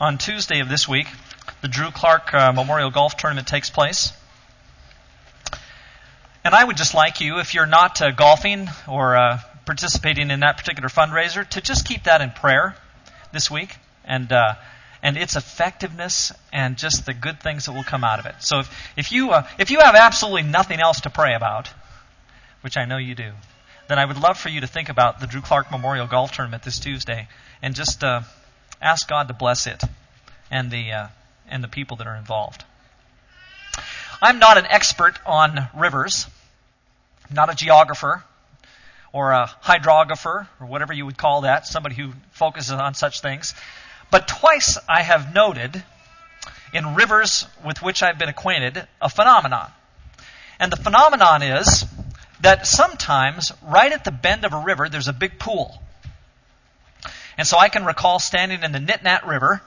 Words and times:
on 0.00 0.16
Tuesday 0.16 0.60
of 0.60 0.68
this 0.68 0.88
week, 0.88 1.06
the 1.60 1.68
Drew 1.68 1.90
Clark 1.90 2.32
uh, 2.32 2.52
Memorial 2.52 2.90
Golf 2.90 3.16
Tournament 3.18 3.46
takes 3.46 3.68
place. 3.68 4.12
And 6.42 6.54
I 6.54 6.64
would 6.64 6.78
just 6.78 6.94
like 6.94 7.20
you, 7.20 7.38
if 7.38 7.54
you're 7.54 7.66
not 7.66 8.00
uh, 8.00 8.10
golfing 8.12 8.68
or 8.88 9.14
uh, 9.14 9.40
participating 9.66 10.30
in 10.30 10.40
that 10.40 10.56
particular 10.56 10.88
fundraiser, 10.88 11.46
to 11.50 11.60
just 11.60 11.86
keep 11.86 12.04
that 12.04 12.22
in 12.22 12.30
prayer 12.30 12.74
this 13.32 13.50
week 13.50 13.76
and 14.04 14.32
uh, 14.32 14.54
and 15.02 15.16
its 15.16 15.36
effectiveness 15.36 16.32
and 16.52 16.76
just 16.76 17.04
the 17.04 17.14
good 17.14 17.40
things 17.40 17.66
that 17.66 17.72
will 17.72 17.84
come 17.84 18.04
out 18.04 18.18
of 18.18 18.26
it. 18.26 18.34
So 18.40 18.60
if, 18.60 18.92
if 18.96 19.12
you 19.12 19.30
uh, 19.32 19.46
if 19.58 19.70
you 19.70 19.80
have 19.80 19.94
absolutely 19.94 20.44
nothing 20.44 20.80
else 20.80 21.02
to 21.02 21.10
pray 21.10 21.34
about, 21.34 21.68
which 22.62 22.78
I 22.78 22.86
know 22.86 22.96
you 22.96 23.14
do, 23.14 23.32
then 23.88 23.98
I 23.98 24.06
would 24.06 24.18
love 24.18 24.38
for 24.38 24.48
you 24.48 24.62
to 24.62 24.66
think 24.66 24.88
about 24.88 25.20
the 25.20 25.26
Drew 25.26 25.42
Clark 25.42 25.70
Memorial 25.70 26.06
Golf 26.06 26.32
Tournament 26.32 26.62
this 26.62 26.78
Tuesday 26.78 27.28
and 27.60 27.74
just 27.74 28.02
uh, 28.02 28.22
ask 28.80 29.08
God 29.08 29.28
to 29.28 29.34
bless 29.34 29.66
it 29.66 29.82
and 30.50 30.70
the 30.70 30.92
uh, 30.92 31.08
and 31.48 31.62
the 31.62 31.68
people 31.68 31.96
that 31.98 32.06
are 32.06 32.16
involved. 32.16 32.64
I'm 34.22 34.38
not 34.38 34.58
an 34.58 34.66
expert 34.66 35.18
on 35.26 35.68
rivers, 35.74 36.26
not 37.30 37.50
a 37.50 37.54
geographer 37.54 38.22
or 39.12 39.32
a 39.32 39.50
hydrographer 39.62 40.46
or 40.60 40.66
whatever 40.66 40.92
you 40.92 41.06
would 41.06 41.18
call 41.18 41.42
that, 41.42 41.66
somebody 41.66 41.94
who 41.94 42.12
focuses 42.30 42.72
on 42.72 42.94
such 42.94 43.20
things. 43.20 43.54
But 44.10 44.28
twice 44.28 44.78
I 44.88 45.02
have 45.02 45.34
noted 45.34 45.82
in 46.72 46.94
rivers 46.94 47.46
with 47.64 47.82
which 47.82 48.02
I've 48.02 48.18
been 48.18 48.28
acquainted 48.28 48.86
a 49.00 49.08
phenomenon. 49.08 49.70
And 50.58 50.70
the 50.70 50.76
phenomenon 50.76 51.42
is 51.42 51.84
that 52.40 52.66
sometimes 52.66 53.52
right 53.62 53.92
at 53.92 54.04
the 54.04 54.12
bend 54.12 54.44
of 54.44 54.52
a 54.52 54.58
river 54.58 54.88
there's 54.88 55.08
a 55.08 55.12
big 55.12 55.38
pool. 55.38 55.82
And 57.36 57.46
so 57.46 57.58
I 57.58 57.68
can 57.68 57.84
recall 57.84 58.18
standing 58.18 58.62
in 58.62 58.72
the 58.72 58.78
Nitinat 58.78 59.26
River 59.26 59.62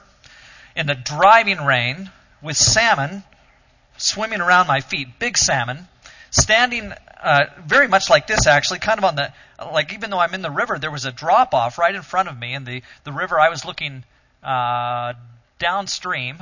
in 0.75 0.87
the 0.87 0.95
driving 0.95 1.63
rain 1.63 2.11
with 2.41 2.57
salmon 2.57 3.23
swimming 3.97 4.41
around 4.41 4.67
my 4.67 4.81
feet, 4.81 5.19
big 5.19 5.37
salmon, 5.37 5.87
standing 6.31 6.93
uh, 7.21 7.45
very 7.65 7.87
much 7.87 8.09
like 8.09 8.27
this 8.27 8.47
actually, 8.47 8.79
kind 8.79 8.97
of 8.97 9.05
on 9.05 9.15
the, 9.15 9.31
like 9.71 9.93
even 9.93 10.09
though 10.09 10.19
I'm 10.19 10.33
in 10.33 10.41
the 10.41 10.51
river, 10.51 10.77
there 10.77 10.91
was 10.91 11.05
a 11.05 11.11
drop 11.11 11.53
off 11.53 11.77
right 11.77 11.93
in 11.93 12.01
front 12.01 12.27
of 12.27 12.37
me, 12.37 12.53
and 12.53 12.65
the, 12.65 12.83
the 13.03 13.13
river 13.13 13.39
I 13.39 13.49
was 13.49 13.63
looking 13.63 14.03
uh, 14.43 15.13
downstream 15.59 16.37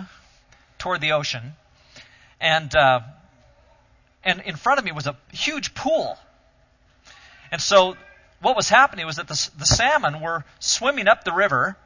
toward 0.80 1.02
the 1.02 1.11
ocean, 1.11 1.53
and 2.39 2.75
uh, 2.75 3.02
and 4.23 4.42
in 4.42 4.55
front 4.55 4.80
of 4.80 4.86
me 4.86 4.92
was 4.92 5.08
a 5.08 5.16
huge 5.31 5.75
pool. 5.75 6.17
And 7.52 7.61
so 7.61 7.95
what 8.42 8.56
was 8.56 8.70
happening 8.70 9.06
was 9.06 9.17
that 9.17 9.28
the, 9.28 9.50
the 9.58 9.66
salmon 9.66 10.22
were 10.22 10.44
swimming 10.59 11.08
up 11.08 11.23
the 11.23 11.34
river, 11.34 11.78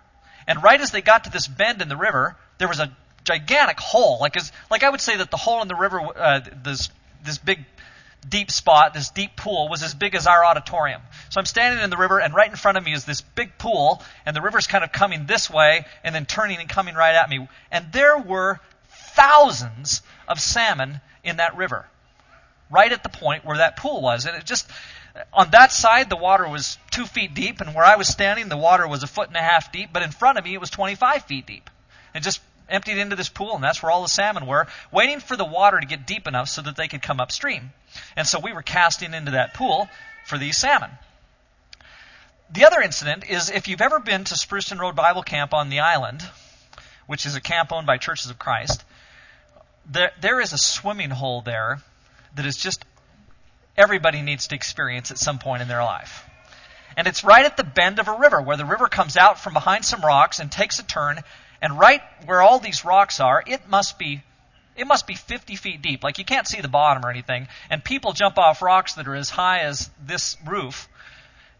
and 0.47 0.63
right 0.63 0.79
as 0.79 0.91
they 0.91 1.01
got 1.01 1.25
to 1.25 1.29
this 1.29 1.47
bend 1.47 1.81
in 1.81 1.89
the 1.89 1.97
river, 1.97 2.35
there 2.57 2.67
was 2.67 2.79
a 2.79 2.95
gigantic 3.23 3.79
hole. 3.79 4.19
Like, 4.19 4.37
as, 4.37 4.51
like 4.71 4.83
I 4.83 4.89
would 4.89 5.01
say 5.01 5.17
that 5.17 5.31
the 5.31 5.37
hole 5.37 5.61
in 5.61 5.67
the 5.67 5.75
river, 5.75 5.99
uh, 5.99 6.41
this, 6.63 6.89
this 7.23 7.37
big 7.37 7.65
deep 8.27 8.49
spot, 8.49 8.93
this 8.93 9.09
deep 9.09 9.35
pool, 9.35 9.67
was 9.69 9.83
as 9.83 9.93
big 9.93 10.15
as 10.15 10.27
our 10.27 10.45
auditorium. 10.45 11.01
So 11.29 11.39
I'm 11.39 11.45
standing 11.45 11.83
in 11.83 11.89
the 11.89 11.97
river, 11.97 12.19
and 12.19 12.33
right 12.33 12.49
in 12.49 12.55
front 12.55 12.77
of 12.77 12.83
me 12.83 12.93
is 12.93 13.05
this 13.05 13.21
big 13.21 13.57
pool, 13.57 14.01
and 14.25 14.35
the 14.35 14.41
river's 14.41 14.67
kind 14.67 14.83
of 14.83 14.91
coming 14.91 15.25
this 15.25 15.49
way, 15.49 15.85
and 16.03 16.15
then 16.15 16.25
turning 16.25 16.59
and 16.59 16.69
coming 16.69 16.95
right 16.95 17.15
at 17.15 17.29
me. 17.29 17.47
And 17.71 17.91
there 17.91 18.17
were 18.17 18.59
thousands 18.87 20.01
of 20.27 20.39
salmon 20.39 21.01
in 21.23 21.37
that 21.37 21.57
river, 21.57 21.85
right 22.71 22.91
at 22.91 23.03
the 23.03 23.09
point 23.09 23.45
where 23.45 23.57
that 23.57 23.77
pool 23.77 24.01
was. 24.01 24.25
And 24.25 24.35
it 24.37 24.45
just, 24.45 24.69
on 25.33 25.51
that 25.51 25.71
side, 25.71 26.09
the 26.09 26.17
water 26.17 26.47
was 26.47 26.77
two 26.91 27.05
feet 27.05 27.33
deep, 27.33 27.61
and 27.61 27.73
where 27.73 27.85
I 27.85 27.95
was 27.95 28.07
standing, 28.07 28.49
the 28.49 28.57
water 28.57 28.87
was 28.87 29.03
a 29.03 29.07
foot 29.07 29.27
and 29.27 29.37
a 29.37 29.41
half 29.41 29.71
deep, 29.71 29.89
but 29.93 30.03
in 30.03 30.11
front 30.11 30.37
of 30.37 30.43
me, 30.43 30.53
it 30.53 30.59
was 30.59 30.69
25 30.69 31.23
feet 31.23 31.45
deep. 31.45 31.69
And 32.13 32.23
just 32.23 32.41
emptied 32.69 32.97
into 32.97 33.15
this 33.15 33.29
pool, 33.29 33.55
and 33.55 33.63
that's 33.63 33.81
where 33.81 33.91
all 33.91 34.01
the 34.01 34.09
salmon 34.09 34.45
were, 34.45 34.67
waiting 34.91 35.19
for 35.19 35.37
the 35.37 35.45
water 35.45 35.79
to 35.79 35.85
get 35.85 36.07
deep 36.07 36.27
enough 36.27 36.49
so 36.49 36.61
that 36.61 36.75
they 36.75 36.87
could 36.87 37.01
come 37.01 37.19
upstream. 37.19 37.71
And 38.15 38.27
so 38.27 38.39
we 38.39 38.53
were 38.53 38.61
casting 38.61 39.13
into 39.13 39.31
that 39.31 39.53
pool 39.53 39.87
for 40.25 40.37
these 40.37 40.57
salmon. 40.57 40.91
The 42.51 42.65
other 42.65 42.81
incident 42.81 43.29
is 43.29 43.49
if 43.49 43.67
you've 43.67 43.81
ever 43.81 43.99
been 43.99 44.23
to 44.25 44.35
Spruceton 44.35 44.79
Road 44.79 44.95
Bible 44.95 45.23
Camp 45.23 45.53
on 45.53 45.69
the 45.69 45.79
island, 45.79 46.23
which 47.07 47.25
is 47.25 47.35
a 47.35 47.41
camp 47.41 47.71
owned 47.71 47.87
by 47.87 47.97
Churches 47.97 48.29
of 48.29 48.39
Christ, 48.39 48.83
there, 49.89 50.11
there 50.21 50.41
is 50.41 50.53
a 50.53 50.57
swimming 50.57 51.09
hole 51.09 51.41
there 51.41 51.79
that 52.35 52.45
is 52.45 52.57
just 52.57 52.83
everybody 53.77 54.21
needs 54.21 54.47
to 54.47 54.55
experience 54.55 55.11
at 55.11 55.17
some 55.17 55.39
point 55.39 55.61
in 55.61 55.67
their 55.67 55.83
life. 55.83 56.27
And 56.97 57.07
it's 57.07 57.23
right 57.23 57.45
at 57.45 57.57
the 57.57 57.63
bend 57.63 57.99
of 57.99 58.07
a 58.07 58.17
river 58.17 58.41
where 58.41 58.57
the 58.57 58.65
river 58.65 58.87
comes 58.87 59.17
out 59.17 59.39
from 59.39 59.53
behind 59.53 59.83
some 59.83 60.01
rocks 60.01 60.39
and 60.39 60.51
takes 60.51 60.79
a 60.79 60.83
turn 60.83 61.19
and 61.61 61.77
right 61.77 62.01
where 62.25 62.41
all 62.41 62.59
these 62.59 62.85
rocks 62.85 63.19
are, 63.19 63.43
it 63.45 63.67
must 63.69 63.97
be 63.97 64.21
it 64.77 64.87
must 64.87 65.07
be 65.07 65.15
50 65.15 65.55
feet 65.55 65.81
deep. 65.81 66.03
Like 66.03 66.17
you 66.17 66.25
can't 66.25 66.45
see 66.45 66.59
the 66.59 66.67
bottom 66.67 67.05
or 67.05 67.09
anything. 67.09 67.47
And 67.69 67.81
people 67.81 68.11
jump 68.11 68.37
off 68.37 68.61
rocks 68.61 68.95
that 68.95 69.07
are 69.07 69.15
as 69.15 69.29
high 69.29 69.59
as 69.59 69.89
this 70.05 70.35
roof 70.45 70.89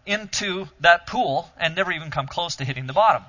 into 0.06 0.68
that 0.81 1.08
pool 1.08 1.50
and 1.58 1.75
never 1.75 1.94
even 1.94 2.12
come 2.12 2.28
close 2.28 2.58
to 2.58 2.66
hitting 2.66 2.88
the 2.88 2.94
bottom. 2.94 3.24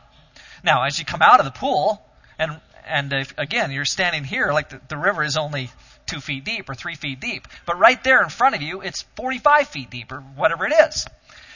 Now, 0.64 0.82
as 0.82 0.98
you 0.98 1.04
come 1.04 1.22
out 1.22 1.38
of 1.38 1.46
the 1.46 1.52
pool, 1.52 2.04
and 2.38 2.60
and 2.86 3.12
if, 3.12 3.32
again 3.38 3.70
you're 3.70 3.84
standing 3.84 4.24
here, 4.24 4.52
like 4.52 4.70
the, 4.70 4.80
the 4.88 4.96
river 4.96 5.22
is 5.22 5.36
only 5.36 5.70
two 6.06 6.20
feet 6.20 6.44
deep 6.44 6.68
or 6.68 6.74
three 6.74 6.94
feet 6.94 7.20
deep, 7.20 7.46
but 7.66 7.78
right 7.78 8.02
there 8.04 8.22
in 8.22 8.28
front 8.28 8.54
of 8.54 8.62
you, 8.62 8.80
it's 8.80 9.02
45 9.16 9.68
feet 9.68 9.90
deep 9.90 10.12
or 10.12 10.20
whatever 10.20 10.66
it 10.66 10.72
is. 10.72 11.06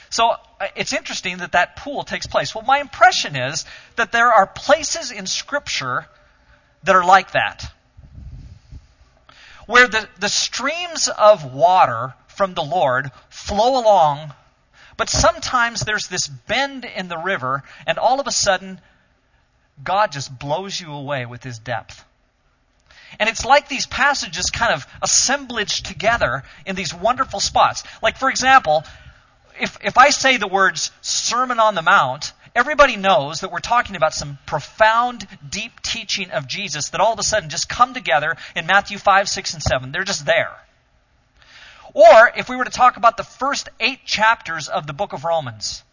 So 0.09 0.31
uh, 0.31 0.67
it's 0.75 0.93
interesting 0.93 1.37
that 1.37 1.53
that 1.53 1.77
pool 1.77 2.03
takes 2.03 2.27
place. 2.27 2.53
Well, 2.53 2.65
my 2.65 2.79
impression 2.79 3.35
is 3.35 3.65
that 3.95 4.11
there 4.11 4.31
are 4.31 4.45
places 4.45 5.11
in 5.11 5.25
Scripture 5.25 6.05
that 6.83 6.95
are 6.95 7.05
like 7.05 7.31
that. 7.31 7.71
Where 9.67 9.87
the, 9.87 10.07
the 10.19 10.27
streams 10.27 11.07
of 11.07 11.53
water 11.53 12.13
from 12.27 12.53
the 12.53 12.63
Lord 12.63 13.11
flow 13.29 13.79
along, 13.79 14.33
but 14.97 15.09
sometimes 15.09 15.81
there's 15.81 16.07
this 16.07 16.27
bend 16.27 16.83
in 16.83 17.07
the 17.07 17.17
river, 17.17 17.63
and 17.87 17.97
all 17.97 18.19
of 18.19 18.27
a 18.27 18.31
sudden, 18.31 18.81
God 19.81 20.11
just 20.11 20.37
blows 20.37 20.79
you 20.79 20.91
away 20.91 21.25
with 21.25 21.43
his 21.43 21.57
depth. 21.57 22.03
And 23.19 23.29
it's 23.29 23.45
like 23.45 23.67
these 23.67 23.85
passages 23.85 24.49
kind 24.49 24.73
of 24.73 24.85
assemblage 25.01 25.83
together 25.83 26.43
in 26.65 26.75
these 26.75 26.93
wonderful 26.93 27.39
spots. 27.39 27.83
Like, 28.01 28.17
for 28.17 28.29
example, 28.29 28.83
if, 29.59 29.77
if 29.83 29.97
I 29.97 30.09
say 30.09 30.37
the 30.37 30.47
words 30.47 30.91
Sermon 31.01 31.59
on 31.59 31.75
the 31.75 31.81
Mount, 31.81 32.33
everybody 32.55 32.95
knows 32.95 33.41
that 33.41 33.51
we're 33.51 33.59
talking 33.59 33.95
about 33.95 34.13
some 34.13 34.37
profound, 34.45 35.27
deep 35.47 35.81
teaching 35.81 36.31
of 36.31 36.47
Jesus 36.47 36.89
that 36.89 37.01
all 37.01 37.13
of 37.13 37.19
a 37.19 37.23
sudden 37.23 37.49
just 37.49 37.69
come 37.69 37.93
together 37.93 38.35
in 38.55 38.65
Matthew 38.65 38.97
5, 38.97 39.29
6, 39.29 39.53
and 39.53 39.63
7. 39.63 39.91
They're 39.91 40.03
just 40.03 40.25
there. 40.25 40.51
Or 41.93 42.31
if 42.35 42.49
we 42.49 42.55
were 42.55 42.63
to 42.63 42.71
talk 42.71 42.97
about 42.97 43.17
the 43.17 43.23
first 43.23 43.69
eight 43.79 44.05
chapters 44.05 44.69
of 44.69 44.87
the 44.87 44.93
book 44.93 45.13
of 45.13 45.25
Romans, 45.25 45.83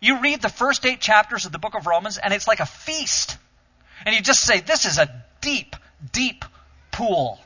you 0.00 0.20
read 0.20 0.40
the 0.40 0.48
first 0.48 0.86
eight 0.86 1.00
chapters 1.00 1.44
of 1.44 1.52
the 1.52 1.58
book 1.58 1.74
of 1.74 1.86
Romans 1.86 2.18
and 2.18 2.32
it's 2.32 2.46
like 2.46 2.60
a 2.60 2.66
feast. 2.66 3.36
And 4.06 4.14
you 4.14 4.22
just 4.22 4.42
say, 4.42 4.60
this 4.60 4.84
is 4.84 4.98
a 4.98 5.24
deep, 5.40 5.74
deep 6.12 6.44
pool. 6.90 7.38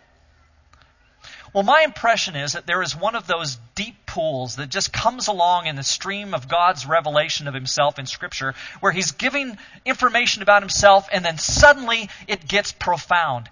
Well, 1.52 1.64
my 1.64 1.82
impression 1.82 2.34
is 2.34 2.52
that 2.52 2.66
there 2.66 2.80
is 2.80 2.96
one 2.96 3.14
of 3.14 3.26
those 3.26 3.58
deep 3.74 4.06
pools 4.06 4.56
that 4.56 4.70
just 4.70 4.90
comes 4.90 5.28
along 5.28 5.66
in 5.66 5.76
the 5.76 5.82
stream 5.82 6.32
of 6.32 6.48
God's 6.48 6.86
revelation 6.86 7.46
of 7.46 7.52
Himself 7.52 7.98
in 7.98 8.06
Scripture, 8.06 8.54
where 8.80 8.92
He's 8.92 9.12
giving 9.12 9.58
information 9.84 10.42
about 10.42 10.62
Himself, 10.62 11.08
and 11.12 11.22
then 11.22 11.36
suddenly 11.36 12.08
it 12.26 12.48
gets 12.48 12.72
profound. 12.72 13.50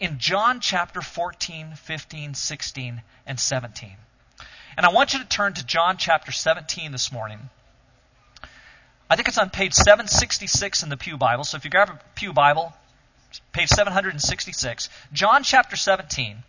In 0.00 0.18
John 0.18 0.58
chapter 0.60 1.00
14, 1.00 1.74
15, 1.76 2.34
16, 2.34 3.02
and 3.26 3.38
17. 3.38 3.90
And 4.76 4.86
I 4.86 4.90
want 4.90 5.12
you 5.12 5.20
to 5.20 5.26
turn 5.26 5.54
to 5.54 5.64
John 5.64 5.96
chapter 5.96 6.32
17 6.32 6.90
this 6.90 7.12
morning. 7.12 7.50
I 9.10 9.16
think 9.16 9.28
it's 9.28 9.38
on 9.38 9.50
page 9.50 9.74
766 9.74 10.82
in 10.82 10.88
the 10.88 10.96
Pew 10.96 11.16
Bible. 11.16 11.44
So 11.44 11.56
if 11.56 11.64
you 11.64 11.70
grab 11.70 11.88
a 11.88 12.00
Pew 12.14 12.32
Bible, 12.32 12.72
page 13.52 13.68
766, 13.68 14.88
John 15.12 15.42
chapter 15.42 15.76
17. 15.76 16.42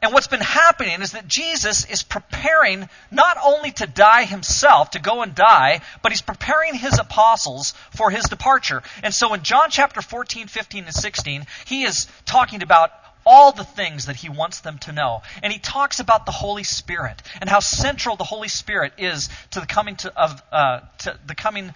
And 0.00 0.12
what's 0.12 0.28
been 0.28 0.40
happening 0.40 1.02
is 1.02 1.12
that 1.12 1.26
Jesus 1.26 1.84
is 1.84 2.04
preparing 2.04 2.88
not 3.10 3.36
only 3.44 3.72
to 3.72 3.86
die 3.86 4.24
himself, 4.24 4.90
to 4.90 5.00
go 5.00 5.22
and 5.22 5.34
die, 5.34 5.80
but 6.02 6.12
he's 6.12 6.22
preparing 6.22 6.74
his 6.74 6.98
apostles 7.00 7.74
for 7.96 8.10
his 8.10 8.24
departure. 8.24 8.82
And 9.02 9.12
so 9.12 9.34
in 9.34 9.42
John 9.42 9.70
chapter 9.70 10.00
14, 10.00 10.46
15, 10.46 10.84
and 10.84 10.94
16, 10.94 11.46
he 11.66 11.82
is 11.82 12.06
talking 12.24 12.62
about 12.62 12.92
all 13.26 13.50
the 13.50 13.64
things 13.64 14.06
that 14.06 14.16
he 14.16 14.28
wants 14.28 14.60
them 14.60 14.78
to 14.78 14.92
know. 14.92 15.22
And 15.42 15.52
he 15.52 15.58
talks 15.58 15.98
about 15.98 16.26
the 16.26 16.32
Holy 16.32 16.64
Spirit 16.64 17.20
and 17.40 17.50
how 17.50 17.58
central 17.58 18.14
the 18.14 18.24
Holy 18.24 18.48
Spirit 18.48 18.92
is 18.98 19.28
to 19.50 19.60
the 19.60 19.66
coming 19.66 19.96
to, 19.96 20.16
of 20.16 20.42
uh, 20.52 20.80
to 20.98 21.18
the 21.26 21.34
coming 21.34 21.74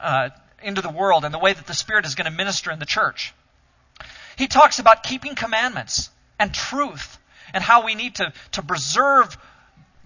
uh, 0.00 0.30
into 0.64 0.80
the 0.80 0.90
world 0.90 1.24
and 1.24 1.32
the 1.32 1.38
way 1.38 1.52
that 1.52 1.66
the 1.66 1.74
Spirit 1.74 2.06
is 2.06 2.14
going 2.14 2.30
to 2.30 2.36
minister 2.36 2.70
in 2.70 2.78
the 2.78 2.86
church. 2.86 3.32
He 4.36 4.48
talks 4.48 4.78
about 4.78 5.02
keeping 5.02 5.34
commandments 5.34 6.10
and 6.38 6.52
truth 6.52 7.18
and 7.52 7.62
how 7.62 7.84
we 7.84 7.94
need 7.94 8.16
to, 8.16 8.32
to 8.52 8.62
preserve 8.62 9.36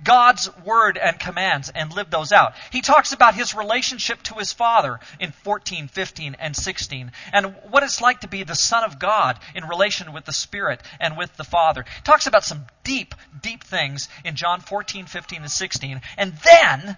God's 0.03 0.49
word 0.65 0.97
and 0.97 1.19
commands 1.19 1.71
and 1.71 1.93
live 1.93 2.11
those 2.11 2.33
out. 2.33 2.55
He 2.71 2.81
talks 2.81 3.13
about 3.13 3.35
his 3.35 3.55
relationship 3.55 4.23
to 4.25 4.35
his 4.35 4.53
father 4.53 5.01
in 5.19 5.33
14, 5.33 5.89
15, 5.89 6.37
and 6.39 6.55
16, 6.55 7.11
and 7.33 7.55
what 7.71 7.83
it's 7.83 8.01
like 8.01 8.21
to 8.21 8.29
be 8.29 8.45
the 8.45 8.55
son 8.55 8.85
of 8.85 8.99
God 8.99 9.39
in 9.55 9.67
relation 9.67 10.13
with 10.13 10.25
the 10.25 10.33
Spirit 10.33 10.81
and 11.01 11.17
with 11.17 11.37
the 11.37 11.45
Father. 11.45 11.83
He 11.83 12.03
talks 12.03 12.27
about 12.27 12.45
some 12.45 12.67
deep, 12.85 13.15
deep 13.43 13.65
things 13.65 14.09
in 14.25 14.37
John 14.37 14.61
14, 14.61 15.07
15, 15.07 15.43
and 15.43 15.51
16, 15.51 16.01
and 16.17 16.33
then 16.45 16.97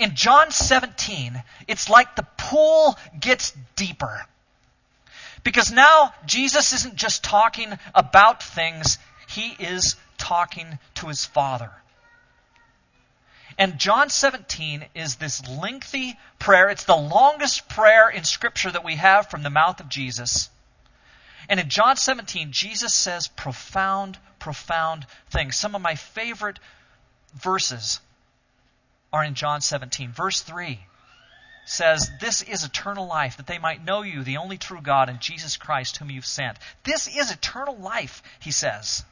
in 0.00 0.14
John 0.14 0.50
17, 0.50 1.42
it's 1.68 1.90
like 1.90 2.16
the 2.16 2.26
pool 2.38 2.98
gets 3.18 3.52
deeper. 3.76 4.24
Because 5.44 5.70
now 5.70 6.14
Jesus 6.24 6.72
isn't 6.72 6.96
just 6.96 7.22
talking 7.22 7.78
about 7.94 8.42
things, 8.42 8.98
he 9.28 9.54
is 9.58 9.96
talking 10.16 10.78
to 10.96 11.08
his 11.08 11.26
Father. 11.26 11.70
And 13.58 13.78
John 13.78 14.08
17 14.08 14.86
is 14.94 15.16
this 15.16 15.46
lengthy 15.46 16.18
prayer. 16.38 16.70
It's 16.70 16.84
the 16.84 16.96
longest 16.96 17.68
prayer 17.68 18.08
in 18.08 18.24
Scripture 18.24 18.70
that 18.70 18.84
we 18.84 18.96
have 18.96 19.28
from 19.28 19.42
the 19.42 19.50
mouth 19.50 19.80
of 19.80 19.90
Jesus. 19.90 20.48
And 21.46 21.60
in 21.60 21.68
John 21.68 21.96
17, 21.96 22.52
Jesus 22.52 22.94
says 22.94 23.28
profound, 23.28 24.16
profound 24.38 25.06
things. 25.28 25.56
Some 25.56 25.74
of 25.74 25.82
my 25.82 25.94
favorite 25.94 26.58
verses 27.34 28.00
are 29.12 29.24
in 29.24 29.34
John 29.34 29.60
17. 29.60 30.12
Verse 30.12 30.40
3 30.40 30.78
says, 31.64 32.10
This 32.20 32.42
is 32.42 32.64
eternal 32.64 33.06
life, 33.06 33.36
that 33.36 33.46
they 33.46 33.58
might 33.58 33.84
know 33.84 34.02
you, 34.02 34.22
the 34.22 34.38
only 34.38 34.58
true 34.58 34.80
God, 34.82 35.08
and 35.08 35.20
Jesus 35.20 35.56
Christ, 35.56 35.96
whom 35.96 36.10
you've 36.10 36.26
sent. 36.26 36.58
This 36.84 37.08
is 37.08 37.30
eternal 37.30 37.76
life, 37.76 38.22
he 38.40 38.50
says. 38.50 39.04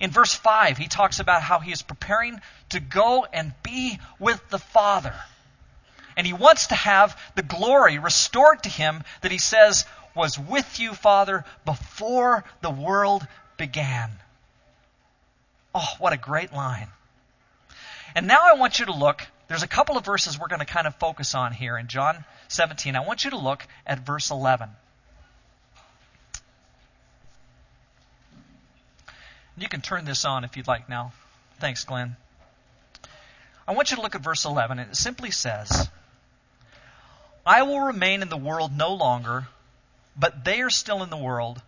In 0.00 0.10
verse 0.10 0.34
5, 0.34 0.76
he 0.76 0.86
talks 0.86 1.18
about 1.18 1.42
how 1.42 1.58
he 1.58 1.72
is 1.72 1.82
preparing 1.82 2.40
to 2.70 2.80
go 2.80 3.26
and 3.32 3.52
be 3.62 3.98
with 4.18 4.40
the 4.48 4.58
Father. 4.58 5.14
And 6.16 6.26
he 6.26 6.32
wants 6.32 6.68
to 6.68 6.74
have 6.74 7.20
the 7.34 7.42
glory 7.42 7.98
restored 7.98 8.62
to 8.64 8.68
him 8.68 9.02
that 9.22 9.32
he 9.32 9.38
says 9.38 9.84
was 10.14 10.38
with 10.38 10.80
you, 10.80 10.92
Father, 10.92 11.44
before 11.64 12.44
the 12.60 12.70
world 12.70 13.26
began. 13.56 14.10
Oh, 15.74 15.94
what 15.98 16.12
a 16.12 16.16
great 16.16 16.52
line. 16.52 16.88
And 18.14 18.26
now 18.26 18.40
I 18.42 18.54
want 18.54 18.78
you 18.78 18.86
to 18.86 18.92
look. 18.92 19.26
There's 19.48 19.62
a 19.62 19.68
couple 19.68 19.96
of 19.96 20.04
verses 20.04 20.38
we're 20.38 20.48
going 20.48 20.60
to 20.60 20.66
kind 20.66 20.86
of 20.86 20.94
focus 20.96 21.34
on 21.34 21.52
here 21.52 21.78
in 21.78 21.88
John 21.88 22.24
17. 22.48 22.96
I 22.96 23.00
want 23.00 23.24
you 23.24 23.30
to 23.30 23.38
look 23.38 23.66
at 23.86 24.00
verse 24.00 24.30
11. 24.30 24.68
You 29.56 29.68
can 29.68 29.80
turn 29.80 30.04
this 30.04 30.24
on 30.24 30.44
if 30.44 30.56
you'd 30.56 30.68
like 30.68 30.88
now. 30.88 31.12
Thanks, 31.58 31.84
Glenn. 31.84 32.16
I 33.66 33.72
want 33.72 33.90
you 33.90 33.96
to 33.96 34.02
look 34.02 34.14
at 34.14 34.22
verse 34.22 34.44
11. 34.44 34.78
It 34.78 34.96
simply 34.96 35.30
says, 35.30 35.88
I 37.44 37.62
will 37.62 37.80
remain 37.80 38.22
in 38.22 38.28
the 38.28 38.36
world 38.36 38.76
no 38.76 38.94
longer, 38.94 39.48
but 40.16 40.44
they 40.44 40.60
are 40.60 40.70
still 40.70 41.02
in 41.02 41.10
the 41.10 41.16
world, 41.16 41.60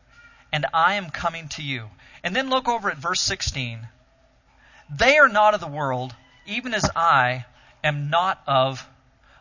and 0.53 0.67
I 0.73 0.95
am 0.95 1.11
coming 1.11 1.49
to 1.51 1.63
you. 1.63 1.91
And 2.23 2.37
then 2.37 2.51
look 2.51 2.69
over 2.69 2.91
at 2.91 2.99
verse 2.99 3.21
16. 3.21 3.89
They 4.95 5.19
are 5.19 5.29
not 5.29 5.55
of 5.55 5.61
the 5.61 5.67
world, 5.67 6.15
even 6.51 6.75
as 6.75 6.89
I 6.95 7.47
am 7.83 8.11
not 8.11 8.43
of 8.47 8.87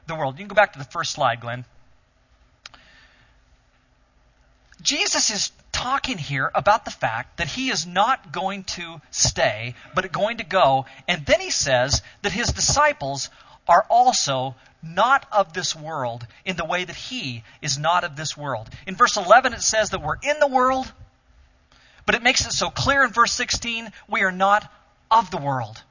the 0.08 0.16
world. 0.16 0.36
You 0.36 0.46
can 0.46 0.48
go 0.48 0.56
back 0.56 0.74
to 0.74 0.80
the 0.80 0.86
first 0.86 1.12
slide, 1.12 1.42
Glenn. 1.42 1.66
Jesus 4.82 5.30
is 5.30 5.52
talking 5.72 6.18
here 6.18 6.50
about 6.56 6.86
the 6.86 6.92
fact 6.92 7.38
that 7.38 7.48
he 7.48 7.70
is 7.70 7.86
not 7.86 8.32
going 8.32 8.64
to 8.64 9.02
stay, 9.12 9.76
but 9.94 10.12
going 10.12 10.38
to 10.38 10.44
go. 10.44 10.86
And 11.08 11.26
then 11.26 11.42
he 11.42 11.50
says 11.50 12.02
that 12.22 12.32
his 12.32 12.48
disciples 12.48 13.30
are 13.68 13.86
also 13.90 14.56
not 14.82 15.26
of 15.32 15.54
this 15.54 15.76
world 15.76 16.26
in 16.46 16.56
the 16.56 16.66
way 16.66 16.86
that 16.86 16.96
he 16.96 17.44
is 17.62 17.78
not 17.78 18.04
of 18.04 18.16
this 18.16 18.38
world. 18.38 18.70
In 18.88 18.96
verse 18.96 19.18
11, 19.18 19.54
it 19.54 19.62
says 19.62 19.90
that 19.90 20.02
we're 20.02 20.18
in 20.24 20.40
the 20.40 20.48
world, 20.48 20.92
but 22.06 22.16
it 22.16 22.24
makes 22.24 22.46
it 22.46 22.54
so 22.54 22.70
clear 22.70 23.04
in 23.04 23.12
verse 23.12 23.34
16 23.34 23.92
we 24.08 24.22
are 24.22 24.32
not 24.32 24.72
of 25.12 25.30
the 25.30 25.38
world. 25.38 25.82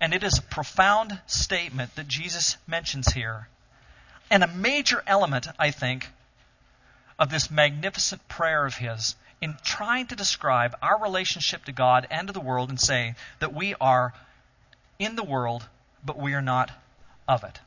And 0.00 0.14
it 0.14 0.22
is 0.22 0.38
a 0.38 0.42
profound 0.42 1.20
statement 1.26 1.94
that 1.96 2.08
Jesus 2.08 2.56
mentions 2.66 3.08
here. 3.08 3.48
And 4.30 4.44
a 4.44 4.48
major 4.48 5.02
element, 5.06 5.48
I 5.58 5.70
think, 5.70 6.08
of 7.18 7.30
this 7.30 7.50
magnificent 7.50 8.26
prayer 8.28 8.64
of 8.64 8.76
his 8.76 9.16
in 9.40 9.56
trying 9.62 10.06
to 10.06 10.16
describe 10.16 10.76
our 10.82 11.00
relationship 11.00 11.64
to 11.64 11.72
God 11.72 12.06
and 12.10 12.28
to 12.28 12.32
the 12.32 12.40
world 12.40 12.70
and 12.70 12.80
say 12.80 13.14
that 13.40 13.54
we 13.54 13.74
are 13.80 14.12
in 14.98 15.16
the 15.16 15.24
world, 15.24 15.66
but 16.04 16.18
we 16.18 16.34
are 16.34 16.42
not 16.42 16.70
of 17.26 17.44
it. 17.44 17.60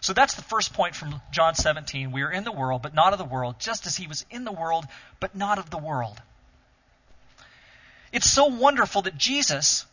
So 0.00 0.12
that's 0.12 0.34
the 0.34 0.42
first 0.42 0.74
point 0.74 0.94
from 0.94 1.20
John 1.32 1.54
17. 1.54 2.12
We 2.12 2.22
are 2.22 2.30
in 2.30 2.44
the 2.44 2.52
world, 2.52 2.82
but 2.82 2.94
not 2.94 3.12
of 3.12 3.18
the 3.18 3.24
world, 3.24 3.56
just 3.58 3.86
as 3.86 3.96
he 3.96 4.06
was 4.06 4.24
in 4.30 4.44
the 4.44 4.52
world, 4.52 4.84
but 5.18 5.34
not 5.34 5.58
of 5.58 5.70
the 5.70 5.78
world. 5.78 6.20
It's 8.12 8.30
so 8.30 8.46
wonderful 8.46 9.02
that 9.02 9.16
Jesus 9.16 9.86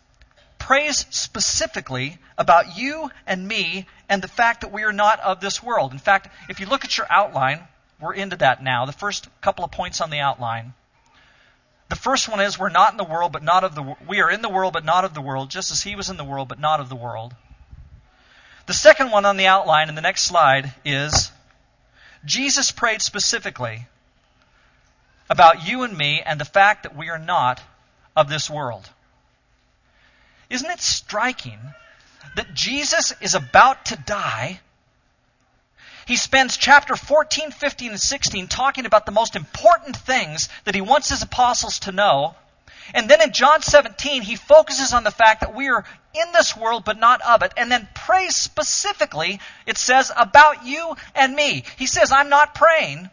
prays 0.62 1.08
specifically 1.10 2.20
about 2.38 2.78
you 2.78 3.10
and 3.26 3.48
me 3.48 3.88
and 4.08 4.22
the 4.22 4.28
fact 4.28 4.62
that 4.62 4.72
we 4.72 4.84
are 4.84 4.94
not 4.94 5.20
of 5.20 5.40
this 5.40 5.64
world. 5.64 5.92
In 5.92 5.98
fact, 5.98 6.30
if 6.50 6.60
you 6.60 6.68
look 6.68 6.86
at 6.86 6.98
your 6.98 7.08
outline, 7.10 7.60
we're 8.00 8.14
into 8.14 8.36
that 8.38 8.64
now. 8.64 8.86
The 8.86 8.92
first 8.94 9.28
couple 9.42 9.66
of 9.66 9.72
points 9.72 10.02
on 10.02 10.12
the 10.12 10.20
outline. 10.20 10.74
The 11.90 11.96
first 11.96 12.30
one 12.30 12.40
is 12.40 12.60
we're 12.60 12.70
not 12.70 12.92
in 12.92 12.98
the 12.98 13.04
world, 13.04 13.32
but 13.32 13.44
not 13.44 13.64
of 13.64 13.74
the 13.74 13.96
we 14.08 14.22
are 14.22 14.30
in 14.30 14.44
the 14.44 14.50
world, 14.50 14.74
but 14.74 14.86
not 14.86 15.04
of 15.04 15.16
the 15.16 15.22
world, 15.22 15.50
just 15.50 15.72
as 15.72 15.82
he 15.82 15.96
was 15.96 16.10
in 16.10 16.18
the 16.18 16.24
world, 16.24 16.48
but 16.48 16.60
not 16.60 16.80
of 16.80 16.90
the 16.90 16.96
world. 16.96 17.36
The 18.68 18.74
second 18.74 19.10
one 19.10 19.26
on 19.26 19.38
the 19.38 19.48
outline 19.48 19.90
in 19.90 19.96
the 19.96 20.02
next 20.02 20.22
slide 20.22 20.74
is 20.86 21.32
Jesus 22.24 22.72
prayed 22.72 23.02
specifically 23.02 23.88
about 25.28 25.68
you 25.68 25.82
and 25.82 25.98
me 25.98 26.22
and 26.24 26.40
the 26.40 26.46
fact 26.46 26.84
that 26.84 26.96
we 26.96 27.10
are 27.10 27.20
not 27.20 27.60
of 28.16 28.30
this 28.30 28.48
world. 28.48 28.88
Isn't 30.52 30.70
it 30.70 30.82
striking 30.82 31.60
that 32.36 32.54
Jesus 32.54 33.14
is 33.22 33.34
about 33.34 33.86
to 33.86 33.96
die 33.96 34.60
he 36.12 36.18
spends 36.18 36.58
chapter 36.58 36.96
14, 36.96 37.52
15, 37.52 37.92
and 37.92 38.00
16 38.00 38.48
talking 38.48 38.86
about 38.86 39.06
the 39.06 39.12
most 39.12 39.36
important 39.36 39.96
things 39.96 40.50
that 40.66 40.76
he 40.76 40.82
wants 40.82 41.10
his 41.10 41.22
apostles 41.22 41.80
to 41.80 41.92
know. 41.92 42.36
And 42.94 43.10
then 43.10 43.22
in 43.22 43.32
John 43.32 43.62
17, 43.62 44.22
he 44.22 44.36
focuses 44.36 44.94
on 44.94 45.04
the 45.04 45.12
fact 45.12 45.42
that 45.42 45.56
we 45.56 45.70
are 45.70 45.86
in 46.14 46.32
this 46.34 46.58
world 46.58 46.84
but 46.84 47.00
not 47.00 47.22
of 47.22 47.44
it, 47.44 47.54
and 47.56 47.72
then 47.72 47.88
prays 47.94 48.36
specifically, 48.36 49.40
it 49.66 49.78
says, 49.78 50.12
about 50.14 50.66
you 50.66 50.96
and 51.16 51.34
me. 51.34 51.64
He 51.78 51.86
says, 51.86 52.12
I'm 52.12 52.28
not 52.28 52.56
praying 52.56 53.10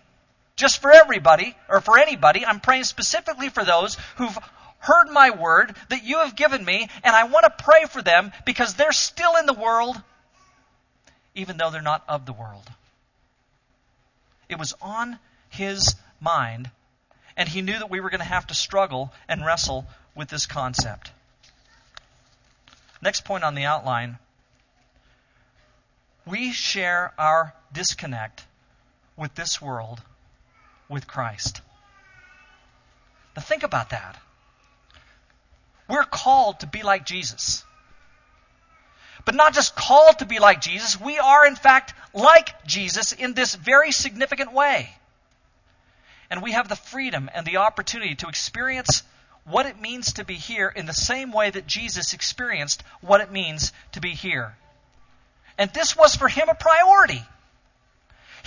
just 0.57 0.81
for 0.81 0.91
everybody 0.91 1.55
or 1.69 1.81
for 1.81 1.99
anybody. 1.99 2.45
I'm 2.45 2.59
praying 2.59 2.85
specifically 2.85 3.49
for 3.49 3.65
those 3.65 3.97
who've 4.17 4.37
heard 4.79 5.09
my 5.11 5.31
word 5.31 5.75
that 5.89 6.05
you 6.05 6.19
have 6.19 6.37
given 6.37 6.65
me, 6.65 6.89
and 7.03 7.15
I 7.15 7.25
want 7.25 7.45
to 7.45 7.65
pray 7.65 7.85
for 7.85 8.03
them 8.03 8.33
because 8.47 8.75
they're 8.75 8.93
still 8.93 9.37
in 9.37 9.47
the 9.47 9.55
world, 9.55 10.01
even 11.35 11.57
though 11.57 11.71
they're 11.71 11.83
not 11.83 12.05
of 12.09 12.27
the 12.27 12.33
world. 12.33 12.69
It 14.49 14.59
was 14.59 14.75
on 14.81 15.19
his 15.49 15.95
mind, 16.21 16.71
and 17.37 17.49
he 17.49 17.63
knew 17.63 17.79
that 17.79 17.91
we 17.91 18.01
were 18.01 18.11
going 18.11 18.21
to 18.21 18.27
have 18.27 18.47
to 18.49 18.55
struggle 18.55 19.13
and 19.29 19.45
wrestle 19.45 19.87
with 20.15 20.29
this 20.29 20.47
concept. 20.47 21.13
Next 23.03 23.25
point 23.25 23.45
on 23.45 23.55
the 23.55 23.65
outline 23.65 24.19
we 26.29 26.53
share 26.53 27.13
our 27.19 27.55
disconnect 27.73 28.45
with 29.17 29.35
this 29.35 29.63
world 29.63 30.01
with 30.89 31.07
Christ. 31.07 31.63
Now, 33.35 33.43
think 33.43 33.63
about 33.63 33.91
that. 33.91 34.19
We're 35.89 36.05
called 36.05 36.61
to 36.61 36.67
be 36.67 36.83
like 36.83 37.05
Jesus. 37.07 37.65
But 39.25 39.35
not 39.35 39.55
just 39.55 39.75
called 39.75 40.21
to 40.21 40.27
be 40.27 40.39
like 40.39 40.61
Jesus, 40.61 41.01
we 41.01 41.19
are 41.19 41.47
in 41.47 41.57
fact 41.57 41.95
like 42.15 42.65
Jesus 42.67 43.13
in 43.13 43.35
this 43.35 43.55
very 43.55 43.91
significant 43.91 44.53
way. 44.53 44.95
And 46.31 46.43
we 46.43 46.53
have 46.53 46.69
the 46.69 46.77
freedom 46.77 47.31
and 47.35 47.47
the 47.47 47.57
opportunity 47.57 48.15
to 48.17 48.29
experience 48.29 49.03
what 49.45 49.67
it 49.67 49.81
means 49.81 50.15
to 50.15 50.25
be 50.25 50.35
here 50.35 50.69
in 50.69 50.87
the 50.87 50.93
same 50.93 51.33
way 51.33 51.51
that 51.51 51.67
Jesus 51.67 52.13
experienced 52.13 52.83
what 53.01 53.23
it 53.23 53.33
means 53.33 53.73
to 53.93 54.01
be 54.01 54.11
here. 54.11 54.55
And 55.57 55.73
this 55.73 55.97
was 55.97 56.15
for 56.15 56.29
him 56.29 56.49
a 56.49 56.55
priority. 56.55 57.25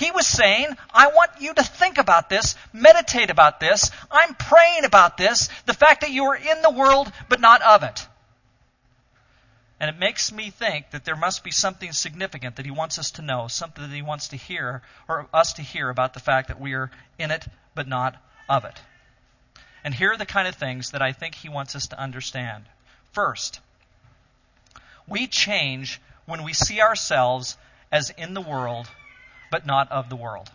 He 0.02 0.10
was 0.10 0.26
saying, 0.26 0.76
I 0.92 1.10
want 1.10 1.30
you 1.40 1.54
to 1.54 1.62
think 1.62 2.00
about 2.00 2.28
this, 2.28 2.56
meditate 2.74 3.30
about 3.30 3.60
this. 3.60 3.92
I'm 4.10 4.34
praying 4.34 4.84
about 4.84 5.16
this, 5.16 5.48
the 5.68 5.76
fact 5.76 6.02
that 6.02 6.10
you 6.10 6.24
are 6.26 6.36
in 6.36 6.64
the 6.64 6.72
world 6.72 7.12
but 7.30 7.40
not 7.40 7.62
of 7.62 7.84
it. 7.84 8.08
And 9.80 9.96
it 9.96 10.00
makes 10.00 10.32
me 10.32 10.50
think 10.50 10.90
that 10.90 11.06
there 11.06 11.16
must 11.16 11.44
be 11.44 11.52
something 11.52 11.92
significant 11.92 12.56
that 12.56 12.66
he 12.66 12.72
wants 12.72 12.98
us 12.98 13.12
to 13.12 13.22
know, 13.22 13.48
something 13.48 13.88
that 13.88 13.96
he 13.96 14.02
wants 14.02 14.30
to 14.30 14.38
hear, 14.38 14.82
or 15.08 15.28
us 15.32 15.54
to 15.54 15.62
hear 15.62 15.88
about 15.92 16.16
the 16.16 16.20
fact 16.20 16.48
that 16.48 16.60
we 16.60 16.74
are 16.74 16.90
in 17.20 17.30
it 17.30 17.46
but 17.76 17.88
not 17.88 18.16
of 18.50 18.66
it. 18.66 18.82
And 19.84 19.94
here 19.94 20.14
are 20.14 20.18
the 20.18 20.26
kind 20.26 20.48
of 20.48 20.56
things 20.56 20.92
that 20.92 21.04
I 21.04 21.12
think 21.12 21.36
he 21.36 21.48
wants 21.48 21.76
us 21.76 21.86
to 21.90 22.00
understand. 22.00 22.64
First, 23.12 23.60
we 25.08 25.28
change 25.28 26.02
when 26.26 26.42
we 26.42 26.54
see 26.54 26.82
ourselves 26.82 27.56
as 27.92 28.10
in 28.18 28.34
the 28.34 28.42
world, 28.42 28.88
but 29.52 29.68
not 29.68 29.92
of 29.92 30.10
the 30.10 30.16
world. 30.16 30.50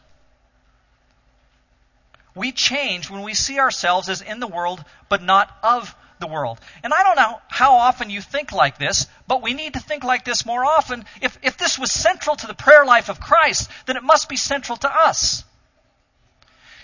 We 2.34 2.50
change 2.50 3.08
when 3.08 3.22
we 3.22 3.34
see 3.34 3.60
ourselves 3.60 4.08
as 4.08 4.20
in 4.20 4.40
the 4.40 4.46
world, 4.46 4.84
but 5.08 5.22
not 5.22 5.56
of 5.62 5.94
the 6.18 6.26
world. 6.26 6.58
And 6.82 6.92
I 6.92 7.02
don't 7.02 7.16
know 7.16 7.40
how 7.48 7.76
often 7.76 8.10
you 8.10 8.20
think 8.20 8.52
like 8.52 8.78
this, 8.78 9.06
but 9.28 9.42
we 9.42 9.54
need 9.54 9.74
to 9.74 9.80
think 9.80 10.02
like 10.02 10.24
this 10.24 10.44
more 10.44 10.64
often. 10.64 11.04
If, 11.22 11.38
if 11.42 11.56
this 11.56 11.78
was 11.78 11.92
central 11.92 12.36
to 12.36 12.46
the 12.46 12.54
prayer 12.54 12.84
life 12.84 13.08
of 13.08 13.20
Christ, 13.20 13.70
then 13.86 13.96
it 13.96 14.02
must 14.02 14.28
be 14.28 14.36
central 14.36 14.76
to 14.78 14.90
us. 14.90 15.44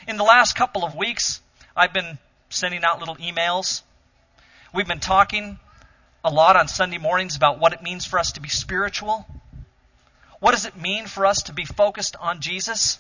In 0.07 0.17
the 0.17 0.25
last 0.25 0.55
couple 0.55 0.85
of 0.85 0.95
weeks, 0.95 1.41
I've 1.77 1.93
been 1.93 2.19
sending 2.49 2.85
out 2.85 2.99
little 2.99 3.17
emails. 3.17 3.83
We've 4.75 4.89
been 4.89 5.01
talking 5.01 5.59
a 6.25 6.31
lot 6.31 6.57
on 6.57 6.69
Sunday 6.69 6.99
mornings 6.99 7.37
about 7.37 7.59
what 7.59 7.73
it 7.73 7.83
means 7.83 8.07
for 8.07 8.19
us 8.19 8.33
to 8.33 8.41
be 8.41 8.49
spiritual. 8.49 9.27
What 10.43 10.51
does 10.51 10.67
it 10.67 10.77
mean 10.77 11.07
for 11.07 11.25
us 11.25 11.45
to 11.45 11.53
be 11.53 11.65
focused 11.65 12.17
on 12.17 12.41
Jesus? 12.41 12.99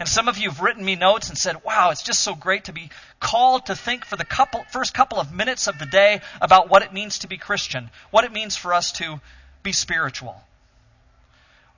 And 0.00 0.08
some 0.08 0.26
of 0.26 0.38
you 0.38 0.48
have 0.48 0.62
written 0.62 0.82
me 0.82 0.96
notes 0.96 1.28
and 1.28 1.36
said, 1.36 1.62
wow, 1.64 1.90
it's 1.90 2.02
just 2.02 2.22
so 2.22 2.34
great 2.34 2.64
to 2.64 2.72
be 2.72 2.88
called 3.20 3.66
to 3.66 3.74
think 3.74 4.06
for 4.06 4.16
the 4.16 4.24
couple, 4.24 4.64
first 4.72 4.94
couple 4.94 5.20
of 5.20 5.34
minutes 5.34 5.66
of 5.66 5.78
the 5.78 5.84
day 5.84 6.22
about 6.40 6.70
what 6.70 6.80
it 6.80 6.94
means 6.94 7.18
to 7.18 7.28
be 7.28 7.36
Christian, 7.36 7.90
what 8.10 8.24
it 8.24 8.32
means 8.32 8.56
for 8.56 8.72
us 8.72 8.92
to 8.92 9.20
be 9.62 9.72
spiritual. 9.72 10.42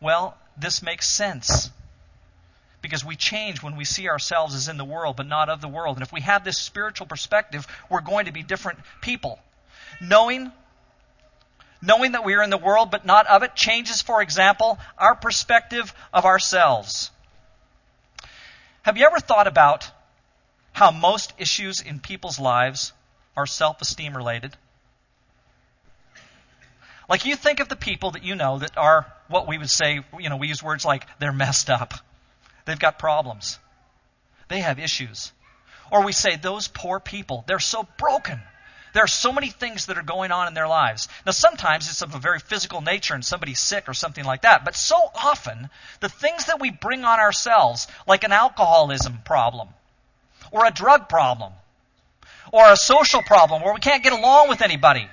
Well, 0.01 0.39
this 0.57 0.81
makes 0.81 1.11
sense 1.11 1.71
because 2.81 3.05
we 3.05 3.17
change 3.17 3.61
when 3.61 3.75
we 3.75 3.85
see 3.85 4.09
ourselves 4.09 4.55
as 4.55 4.69
in 4.69 4.77
the 4.77 4.85
world 4.85 5.17
but 5.17 5.27
not 5.27 5.49
of 5.49 5.61
the 5.61 5.67
world. 5.67 5.97
And 5.97 6.07
if 6.07 6.13
we 6.13 6.21
have 6.21 6.45
this 6.45 6.57
spiritual 6.57 7.09
perspective, 7.09 7.67
we're 7.91 8.01
going 8.01 8.27
to 8.27 8.33
be 8.33 8.45
different 8.45 8.79
people. 9.01 9.41
Knowing 10.01 10.53
knowing 11.81 12.13
that 12.13 12.25
we 12.25 12.35
are 12.35 12.43
in 12.43 12.51
the 12.51 12.59
world 12.59 12.91
but 12.91 13.07
not 13.07 13.27
of 13.27 13.43
it 13.43 13.55
changes 13.55 14.03
for 14.03 14.23
example 14.23 14.79
our 14.97 15.15
perspective 15.15 15.95
of 16.13 16.25
ourselves. 16.25 17.11
Have 18.83 18.97
you 18.97 19.07
ever 19.07 19.21
thought 19.21 19.47
about 19.47 19.91
how 20.73 20.91
most 20.91 21.33
issues 21.39 21.81
in 21.81 22.01
people's 22.01 22.39
lives 22.39 22.93
are 23.37 23.47
self-esteem 23.47 24.17
related? 24.17 24.57
Like 27.09 27.25
you 27.25 27.37
think 27.37 27.61
of 27.61 27.69
the 27.69 27.77
people 27.77 28.13
that 28.13 28.23
you 28.23 28.35
know 28.35 28.59
that 28.59 28.77
are 28.77 29.07
what 29.29 29.49
we 29.49 29.59
would 29.59 29.71
say, 29.71 30.01
you 30.19 30.29
know, 30.29 30.37
we 30.37 30.49
use 30.49 30.63
words 30.63 30.85
like 30.85 31.07
they're 31.19 31.33
messed 31.33 31.71
up. 31.71 31.95
They've 32.65 32.79
got 32.79 32.99
problems. 32.99 33.59
They 34.49 34.61
have 34.61 34.79
issues. 34.79 35.33
Or 35.91 36.05
we 36.05 36.13
say, 36.13 36.37
those 36.37 36.69
poor 36.69 37.01
people, 37.01 37.45
they're 37.47 37.61
so 37.61 37.87
broken. 37.99 38.41
There 38.93 39.05
are 39.05 39.09
so 39.09 39.33
many 39.33 39.49
things 39.49 39.87
that 39.87 39.99
are 39.99 40.03
going 40.03 40.33
on 40.33 40.49
in 40.49 40.55
their 40.55 40.69
lives. 40.69 41.09
Now, 41.27 41.33
sometimes 41.33 41.89
it's 41.89 42.03
of 42.03 42.15
a 42.15 42.19
very 42.19 42.41
physical 42.41 42.81
nature 42.81 43.15
and 43.15 43.25
somebody's 43.25 43.61
sick 43.61 43.89
or 43.89 43.95
something 43.95 44.25
like 44.25 44.43
that. 44.43 44.65
But 44.65 44.77
so 44.77 44.97
often, 45.15 45.71
the 46.01 46.09
things 46.09 46.47
that 46.47 46.61
we 46.61 46.71
bring 46.71 47.05
on 47.05 47.21
ourselves, 47.21 47.87
like 48.07 48.25
an 48.25 48.33
alcoholism 48.33 49.19
problem, 49.25 49.69
or 50.51 50.65
a 50.65 50.71
drug 50.71 51.09
problem, 51.09 51.53
or 52.53 52.71
a 52.71 52.77
social 52.77 53.23
problem 53.23 53.63
where 53.63 53.75
we 53.75 53.81
can't 53.81 54.03
get 54.03 54.13
along 54.13 54.49
with 54.49 54.63
anybody, 54.63 55.09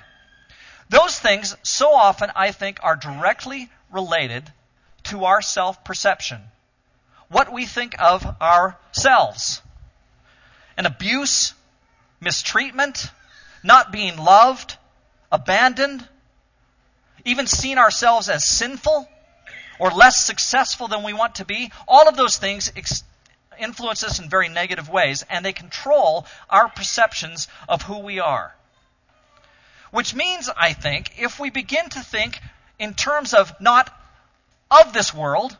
those 0.88 1.18
things 1.18 1.56
so 1.62 1.92
often, 1.92 2.30
I 2.34 2.52
think, 2.52 2.78
are 2.82 2.96
directly 2.96 3.70
related 3.92 4.50
to 5.04 5.24
our 5.24 5.42
self 5.42 5.84
perception 5.84 6.40
what 7.28 7.52
we 7.52 7.66
think 7.66 7.94
of 8.00 8.24
ourselves. 8.40 9.62
An 10.76 10.86
abuse, 10.86 11.54
mistreatment, 12.20 13.10
not 13.66 13.92
being 13.92 14.16
loved, 14.16 14.76
abandoned, 15.30 16.06
even 17.24 17.46
seeing 17.46 17.78
ourselves 17.78 18.28
as 18.28 18.48
sinful 18.48 19.08
or 19.78 19.90
less 19.90 20.24
successful 20.24 20.88
than 20.88 21.02
we 21.02 21.12
want 21.12 21.34
to 21.36 21.44
be, 21.44 21.70
all 21.86 22.08
of 22.08 22.16
those 22.16 22.38
things 22.38 22.72
ex- 22.76 23.02
influence 23.58 24.04
us 24.04 24.20
in 24.20 24.30
very 24.30 24.48
negative 24.48 24.88
ways, 24.88 25.24
and 25.28 25.44
they 25.44 25.52
control 25.52 26.26
our 26.48 26.68
perceptions 26.68 27.48
of 27.68 27.82
who 27.82 27.98
we 27.98 28.20
are. 28.20 28.54
Which 29.90 30.14
means, 30.14 30.48
I 30.56 30.72
think, 30.72 31.12
if 31.18 31.38
we 31.38 31.50
begin 31.50 31.88
to 31.90 32.00
think 32.00 32.40
in 32.78 32.94
terms 32.94 33.34
of 33.34 33.52
not 33.60 33.92
of 34.70 34.92
this 34.92 35.12
world, 35.12 35.56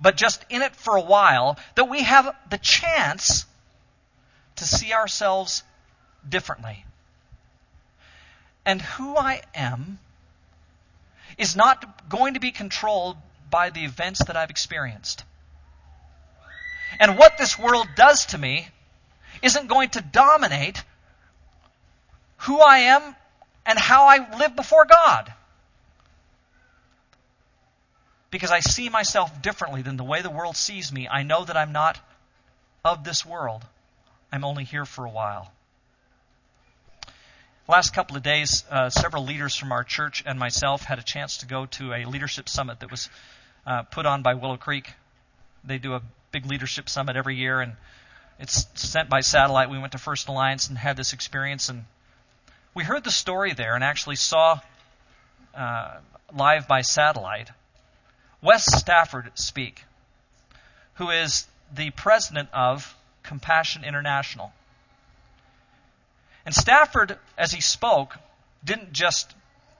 but 0.00 0.16
just 0.16 0.44
in 0.50 0.62
it 0.62 0.76
for 0.76 0.96
a 0.96 1.02
while, 1.02 1.58
that 1.74 1.88
we 1.88 2.02
have 2.02 2.34
the 2.50 2.58
chance 2.58 3.46
to 4.56 4.64
see 4.64 4.92
ourselves 4.92 5.62
differently. 6.28 6.84
And 8.68 8.82
who 8.82 9.16
I 9.16 9.40
am 9.54 9.98
is 11.38 11.56
not 11.56 12.10
going 12.10 12.34
to 12.34 12.40
be 12.40 12.50
controlled 12.50 13.16
by 13.48 13.70
the 13.70 13.86
events 13.86 14.22
that 14.26 14.36
I've 14.36 14.50
experienced. 14.50 15.24
And 17.00 17.16
what 17.16 17.38
this 17.38 17.58
world 17.58 17.88
does 17.96 18.26
to 18.26 18.36
me 18.36 18.68
isn't 19.40 19.68
going 19.68 19.88
to 19.90 20.02
dominate 20.02 20.84
who 22.40 22.60
I 22.60 22.80
am 22.80 23.16
and 23.64 23.78
how 23.78 24.06
I 24.06 24.36
live 24.36 24.54
before 24.54 24.84
God 24.84 25.32
because 28.30 28.50
I 28.50 28.60
see 28.60 28.90
myself 28.90 29.40
differently 29.40 29.80
than 29.80 29.96
the 29.96 30.04
way 30.04 30.20
the 30.20 30.28
world 30.28 30.56
sees 30.56 30.92
me, 30.92 31.08
I 31.08 31.22
know 31.22 31.42
that 31.42 31.56
I'm 31.56 31.72
not 31.72 31.98
of 32.84 33.02
this 33.02 33.24
world. 33.24 33.64
I'm 34.30 34.44
only 34.44 34.64
here 34.64 34.84
for 34.84 35.06
a 35.06 35.10
while. 35.10 35.50
Last 37.68 37.92
couple 37.92 38.16
of 38.16 38.22
days, 38.22 38.64
uh, 38.70 38.88
several 38.88 39.26
leaders 39.26 39.54
from 39.54 39.72
our 39.72 39.84
church 39.84 40.22
and 40.24 40.38
myself 40.38 40.84
had 40.84 40.98
a 40.98 41.02
chance 41.02 41.36
to 41.38 41.46
go 41.46 41.66
to 41.66 41.92
a 41.92 42.06
leadership 42.06 42.48
summit 42.48 42.80
that 42.80 42.90
was 42.90 43.10
uh, 43.66 43.82
put 43.82 44.06
on 44.06 44.22
by 44.22 44.32
Willow 44.32 44.56
Creek. 44.56 44.90
They 45.64 45.76
do 45.76 45.92
a 45.92 46.00
big 46.32 46.46
leadership 46.46 46.88
summit 46.88 47.14
every 47.16 47.36
year, 47.36 47.60
and 47.60 47.74
it's 48.38 48.66
sent 48.74 49.10
by 49.10 49.20
satellite. 49.20 49.68
We 49.68 49.78
went 49.78 49.92
to 49.92 49.98
First 49.98 50.28
Alliance 50.28 50.68
and 50.68 50.78
had 50.78 50.96
this 50.96 51.12
experience, 51.12 51.68
and 51.68 51.84
we 52.72 52.84
heard 52.84 53.04
the 53.04 53.10
story 53.10 53.52
there 53.52 53.74
and 53.74 53.84
actually 53.84 54.16
saw 54.16 54.60
uh, 55.54 55.98
live 56.32 56.66
by 56.68 56.80
satellite 56.80 57.50
Wes 58.40 58.64
Stafford 58.64 59.30
speak, 59.34 59.84
who 60.94 61.10
is 61.10 61.46
the 61.74 61.90
president 61.90 62.48
of 62.54 62.96
Compassion 63.22 63.84
International. 63.84 64.54
And 66.48 66.54
Stafford, 66.54 67.18
as 67.36 67.52
he 67.52 67.60
spoke, 67.60 68.16
didn't 68.64 68.94
just 68.94 69.34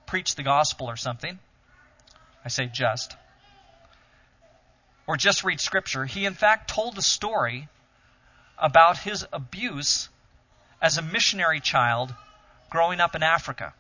preach 0.05 0.35
the 0.35 0.43
gospel 0.43 0.91
or 0.91 0.97
something. 0.97 1.39
I 2.45 2.49
say 2.49 2.67
just. 2.67 3.17
Or 5.07 5.17
just 5.17 5.45
read 5.45 5.63
scripture. 5.63 6.05
He, 6.05 6.27
in 6.27 6.35
fact, 6.35 6.69
told 6.69 6.99
a 6.99 7.01
story 7.01 7.69
about 8.59 8.99
his 8.99 9.27
abuse 9.33 10.11
as 10.83 10.99
a 10.99 11.03
missionary 11.03 11.61
child 11.61 12.15
growing 12.69 13.01
up 13.01 13.17
in 13.17 13.23
Africa. 13.23 13.73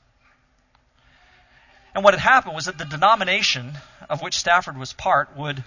And 1.94 2.02
what 2.02 2.14
had 2.14 2.22
happened 2.22 2.54
was 2.54 2.64
that 2.64 2.78
the 2.78 2.86
denomination 2.86 3.76
of 4.08 4.22
which 4.22 4.38
Stafford 4.38 4.78
was 4.78 4.94
part 4.94 5.36
would 5.36 5.62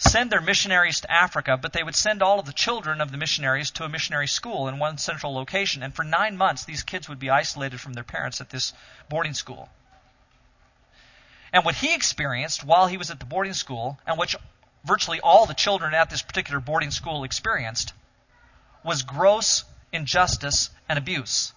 send 0.00 0.30
their 0.30 0.40
missionaries 0.40 1.00
to 1.00 1.12
Africa, 1.12 1.58
but 1.60 1.72
they 1.72 1.82
would 1.82 1.94
send 1.94 2.22
all 2.22 2.40
of 2.40 2.46
the 2.46 2.52
children 2.52 3.00
of 3.00 3.12
the 3.12 3.18
missionaries 3.18 3.70
to 3.72 3.84
a 3.84 3.88
missionary 3.88 4.26
school 4.26 4.66
in 4.66 4.78
one 4.78 4.96
central 4.96 5.34
location. 5.34 5.82
And 5.82 5.94
for 5.94 6.04
nine 6.04 6.36
months, 6.36 6.64
these 6.64 6.82
kids 6.82 7.08
would 7.08 7.18
be 7.18 7.28
isolated 7.28 7.80
from 7.80 7.92
their 7.92 8.04
parents 8.04 8.40
at 8.40 8.48
this 8.48 8.72
boarding 9.10 9.34
school. 9.34 9.68
And 11.52 11.64
what 11.64 11.74
he 11.74 11.94
experienced 11.94 12.64
while 12.64 12.86
he 12.86 12.96
was 12.96 13.10
at 13.10 13.18
the 13.18 13.26
boarding 13.26 13.52
school, 13.52 13.98
and 14.06 14.18
which 14.18 14.36
virtually 14.84 15.20
all 15.20 15.44
the 15.44 15.54
children 15.54 15.92
at 15.92 16.08
this 16.08 16.22
particular 16.22 16.60
boarding 16.60 16.90
school 16.90 17.24
experienced, 17.24 17.92
was 18.82 19.02
gross 19.02 19.64
injustice 19.92 20.70
and 20.88 20.98
abuse. 20.98 21.52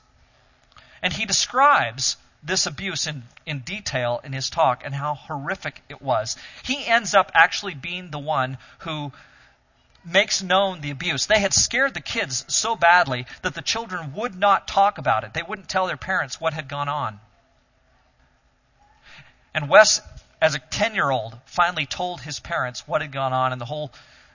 And 1.01 1.13
he 1.13 1.25
describes 1.25 2.17
this 2.43 2.65
abuse 2.65 3.07
in, 3.07 3.23
in 3.45 3.59
detail 3.59 4.19
in 4.23 4.33
his 4.33 4.49
talk 4.49 4.83
and 4.85 4.93
how 4.93 5.15
horrific 5.15 5.81
it 5.89 6.01
was. 6.01 6.35
He 6.63 6.85
ends 6.85 7.13
up 7.15 7.31
actually 7.33 7.73
being 7.73 8.11
the 8.11 8.19
one 8.19 8.57
who 8.79 9.11
makes 10.05 10.43
known 10.43 10.81
the 10.81 10.91
abuse. 10.91 11.25
They 11.25 11.39
had 11.39 11.53
scared 11.53 11.93
the 11.93 12.01
kids 12.01 12.43
so 12.47 12.75
badly 12.75 13.25
that 13.41 13.55
the 13.55 13.61
children 13.61 14.13
would 14.13 14.35
not 14.35 14.67
talk 14.67 14.97
about 14.97 15.23
it. 15.23 15.33
They 15.33 15.43
wouldn't 15.43 15.69
tell 15.69 15.87
their 15.87 15.97
parents 15.97 16.41
what 16.41 16.53
had 16.53 16.67
gone 16.67 16.89
on. 16.89 17.19
And 19.53 19.69
Wes, 19.69 20.01
as 20.41 20.55
a 20.55 20.59
10 20.59 20.95
year 20.95 21.09
old, 21.09 21.37
finally 21.45 21.85
told 21.85 22.21
his 22.21 22.39
parents 22.39 22.87
what 22.87 23.01
had 23.01 23.11
gone 23.11 23.33
on, 23.33 23.51
and 23.51 23.61
the 23.61 23.65
whole 23.65 23.91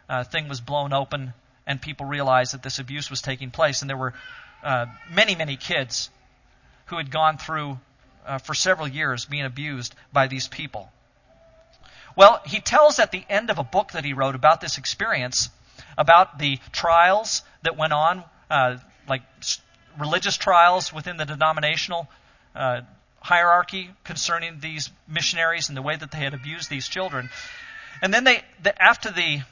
uh, 0.08 0.24
thing 0.24 0.48
was 0.48 0.60
blown 0.60 0.92
open, 0.92 1.34
and 1.66 1.82
people 1.82 2.06
realized 2.06 2.54
that 2.54 2.62
this 2.62 2.78
abuse 2.78 3.10
was 3.10 3.20
taking 3.20 3.50
place. 3.50 3.82
And 3.82 3.90
there 3.90 3.96
were 3.96 4.14
uh, 4.62 4.86
many, 5.10 5.34
many 5.34 5.56
kids 5.56 6.08
who 6.86 6.96
had 6.96 7.10
gone 7.10 7.36
through 7.36 7.78
uh, 8.28 8.38
for 8.38 8.54
several 8.54 8.86
years 8.86 9.24
being 9.24 9.44
abused 9.44 9.94
by 10.12 10.28
these 10.28 10.46
people. 10.46 10.92
Well, 12.14 12.40
he 12.44 12.60
tells 12.60 12.98
at 12.98 13.10
the 13.10 13.24
end 13.28 13.50
of 13.50 13.58
a 13.58 13.64
book 13.64 13.92
that 13.92 14.04
he 14.04 14.12
wrote 14.12 14.34
about 14.34 14.60
this 14.60 14.76
experience, 14.76 15.50
about 15.96 16.38
the 16.38 16.58
trials 16.72 17.42
that 17.62 17.76
went 17.76 17.92
on, 17.92 18.24
uh, 18.50 18.76
like 19.08 19.22
religious 19.98 20.36
trials 20.36 20.92
within 20.92 21.16
the 21.16 21.24
denominational 21.24 22.08
uh, 22.54 22.82
hierarchy 23.20 23.90
concerning 24.04 24.60
these 24.60 24.90
missionaries 25.06 25.68
and 25.68 25.76
the 25.76 25.82
way 25.82 25.96
that 25.96 26.10
they 26.10 26.18
had 26.18 26.34
abused 26.34 26.70
these 26.70 26.88
children. 26.88 27.30
And 28.02 28.12
then 28.12 28.24
they, 28.24 28.42
the, 28.62 28.80
after 28.80 29.10
the 29.10 29.42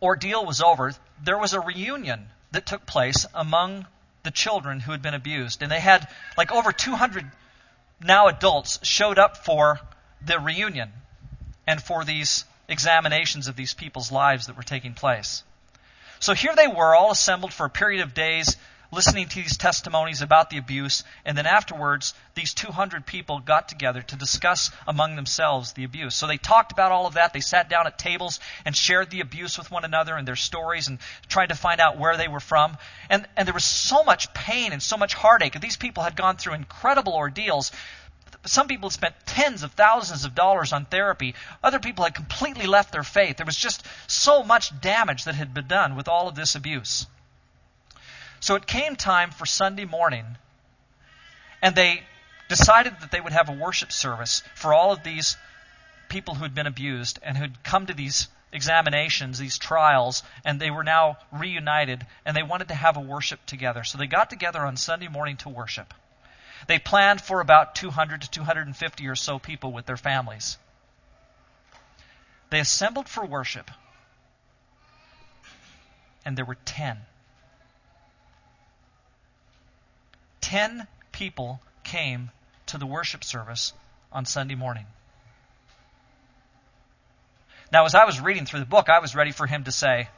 ordeal 0.00 0.44
was 0.44 0.60
over, 0.60 0.92
there 1.22 1.38
was 1.38 1.52
a 1.54 1.60
reunion 1.60 2.26
that 2.52 2.66
took 2.66 2.86
place 2.86 3.26
among 3.34 3.86
the 4.22 4.30
children 4.30 4.80
who 4.80 4.92
had 4.92 5.02
been 5.02 5.14
abused. 5.14 5.62
And 5.62 5.70
they 5.70 5.80
had 5.80 6.06
like 6.36 6.52
over 6.52 6.72
200 6.72 7.30
now 8.04 8.28
adults 8.28 8.78
showed 8.82 9.18
up 9.18 9.44
for 9.44 9.80
the 10.24 10.38
reunion 10.38 10.90
and 11.66 11.82
for 11.82 12.04
these 12.04 12.44
examinations 12.68 13.48
of 13.48 13.56
these 13.56 13.74
people's 13.74 14.10
lives 14.10 14.46
that 14.46 14.56
were 14.56 14.62
taking 14.62 14.94
place. 14.94 15.42
So 16.20 16.34
here 16.34 16.54
they 16.56 16.68
were, 16.68 16.94
all 16.94 17.10
assembled 17.10 17.52
for 17.52 17.66
a 17.66 17.70
period 17.70 18.02
of 18.02 18.14
days, 18.14 18.56
listening 18.92 19.26
to 19.26 19.36
these 19.36 19.56
testimonies 19.56 20.20
about 20.20 20.50
the 20.50 20.58
abuse, 20.58 21.02
and 21.24 21.36
then 21.36 21.46
afterwards, 21.46 22.12
these 22.34 22.52
200 22.52 23.06
people 23.06 23.40
got 23.40 23.68
together 23.68 24.02
to 24.02 24.16
discuss 24.16 24.70
among 24.86 25.16
themselves 25.16 25.72
the 25.72 25.84
abuse. 25.84 26.14
So 26.14 26.26
they 26.26 26.36
talked 26.36 26.72
about 26.72 26.92
all 26.92 27.06
of 27.06 27.14
that. 27.14 27.32
They 27.32 27.40
sat 27.40 27.70
down 27.70 27.86
at 27.86 27.98
tables 27.98 28.38
and 28.66 28.76
shared 28.76 29.10
the 29.10 29.20
abuse 29.20 29.56
with 29.56 29.70
one 29.70 29.84
another 29.84 30.14
and 30.14 30.28
their 30.28 30.36
stories 30.36 30.88
and 30.88 30.98
tried 31.26 31.48
to 31.48 31.54
find 31.54 31.80
out 31.80 31.98
where 31.98 32.18
they 32.18 32.28
were 32.28 32.38
from. 32.38 32.76
And, 33.08 33.26
and 33.36 33.46
there 33.46 33.54
was 33.54 33.64
so 33.64 34.04
much 34.04 34.32
pain 34.34 34.72
and 34.72 34.82
so 34.82 34.98
much 34.98 35.14
heartache. 35.14 35.58
These 35.58 35.78
people 35.78 36.02
had 36.02 36.14
gone 36.14 36.36
through 36.36 36.54
incredible 36.54 37.14
ordeals 37.14 37.72
some 38.44 38.66
people 38.66 38.88
had 38.88 38.94
spent 38.94 39.14
tens 39.26 39.62
of 39.62 39.72
thousands 39.72 40.24
of 40.24 40.34
dollars 40.34 40.72
on 40.72 40.84
therapy. 40.84 41.34
Other 41.62 41.78
people 41.78 42.04
had 42.04 42.14
completely 42.14 42.66
left 42.66 42.90
their 42.90 43.04
faith. 43.04 43.36
There 43.36 43.46
was 43.46 43.56
just 43.56 43.86
so 44.08 44.42
much 44.42 44.80
damage 44.80 45.24
that 45.24 45.34
had 45.36 45.54
been 45.54 45.68
done 45.68 45.94
with 45.94 46.08
all 46.08 46.28
of 46.28 46.34
this 46.34 46.54
abuse. 46.54 47.06
So 48.42 48.56
it 48.56 48.66
came 48.66 48.96
time 48.96 49.30
for 49.30 49.46
Sunday 49.46 49.84
morning, 49.84 50.26
and 51.62 51.76
they 51.76 52.02
decided 52.48 52.94
that 53.00 53.12
they 53.12 53.20
would 53.20 53.32
have 53.32 53.48
a 53.48 53.52
worship 53.52 53.92
service 53.92 54.42
for 54.56 54.74
all 54.74 54.90
of 54.90 55.04
these 55.04 55.36
people 56.08 56.34
who 56.34 56.42
had 56.42 56.52
been 56.52 56.66
abused 56.66 57.20
and 57.22 57.36
who 57.36 57.44
had 57.44 57.62
come 57.62 57.86
to 57.86 57.94
these 57.94 58.26
examinations, 58.52 59.38
these 59.38 59.58
trials, 59.58 60.24
and 60.44 60.58
they 60.58 60.72
were 60.72 60.82
now 60.82 61.18
reunited, 61.30 62.04
and 62.26 62.36
they 62.36 62.42
wanted 62.42 62.66
to 62.66 62.74
have 62.74 62.96
a 62.96 63.00
worship 63.00 63.46
together. 63.46 63.84
So 63.84 63.96
they 63.96 64.08
got 64.08 64.28
together 64.28 64.66
on 64.66 64.76
Sunday 64.76 65.06
morning 65.06 65.36
to 65.38 65.48
worship. 65.48 65.94
They 66.66 66.80
planned 66.80 67.20
for 67.20 67.40
about 67.40 67.76
200 67.76 68.22
to 68.22 68.30
250 68.30 69.06
or 69.06 69.14
so 69.14 69.38
people 69.38 69.72
with 69.72 69.86
their 69.86 69.96
families. 69.96 70.58
They 72.50 72.58
assembled 72.58 73.08
for 73.08 73.24
worship, 73.24 73.70
and 76.24 76.36
there 76.36 76.44
were 76.44 76.58
10. 76.64 76.98
Ten 80.52 80.86
people 81.12 81.62
came 81.82 82.30
to 82.66 82.76
the 82.76 82.84
worship 82.84 83.24
service 83.24 83.72
on 84.12 84.26
Sunday 84.26 84.54
morning. 84.54 84.84
Now, 87.72 87.86
as 87.86 87.94
I 87.94 88.04
was 88.04 88.20
reading 88.20 88.44
through 88.44 88.60
the 88.60 88.66
book, 88.66 88.90
I 88.90 88.98
was 88.98 89.14
ready 89.14 89.32
for 89.32 89.46
him 89.46 89.64
to 89.64 89.72
say, 89.72 90.10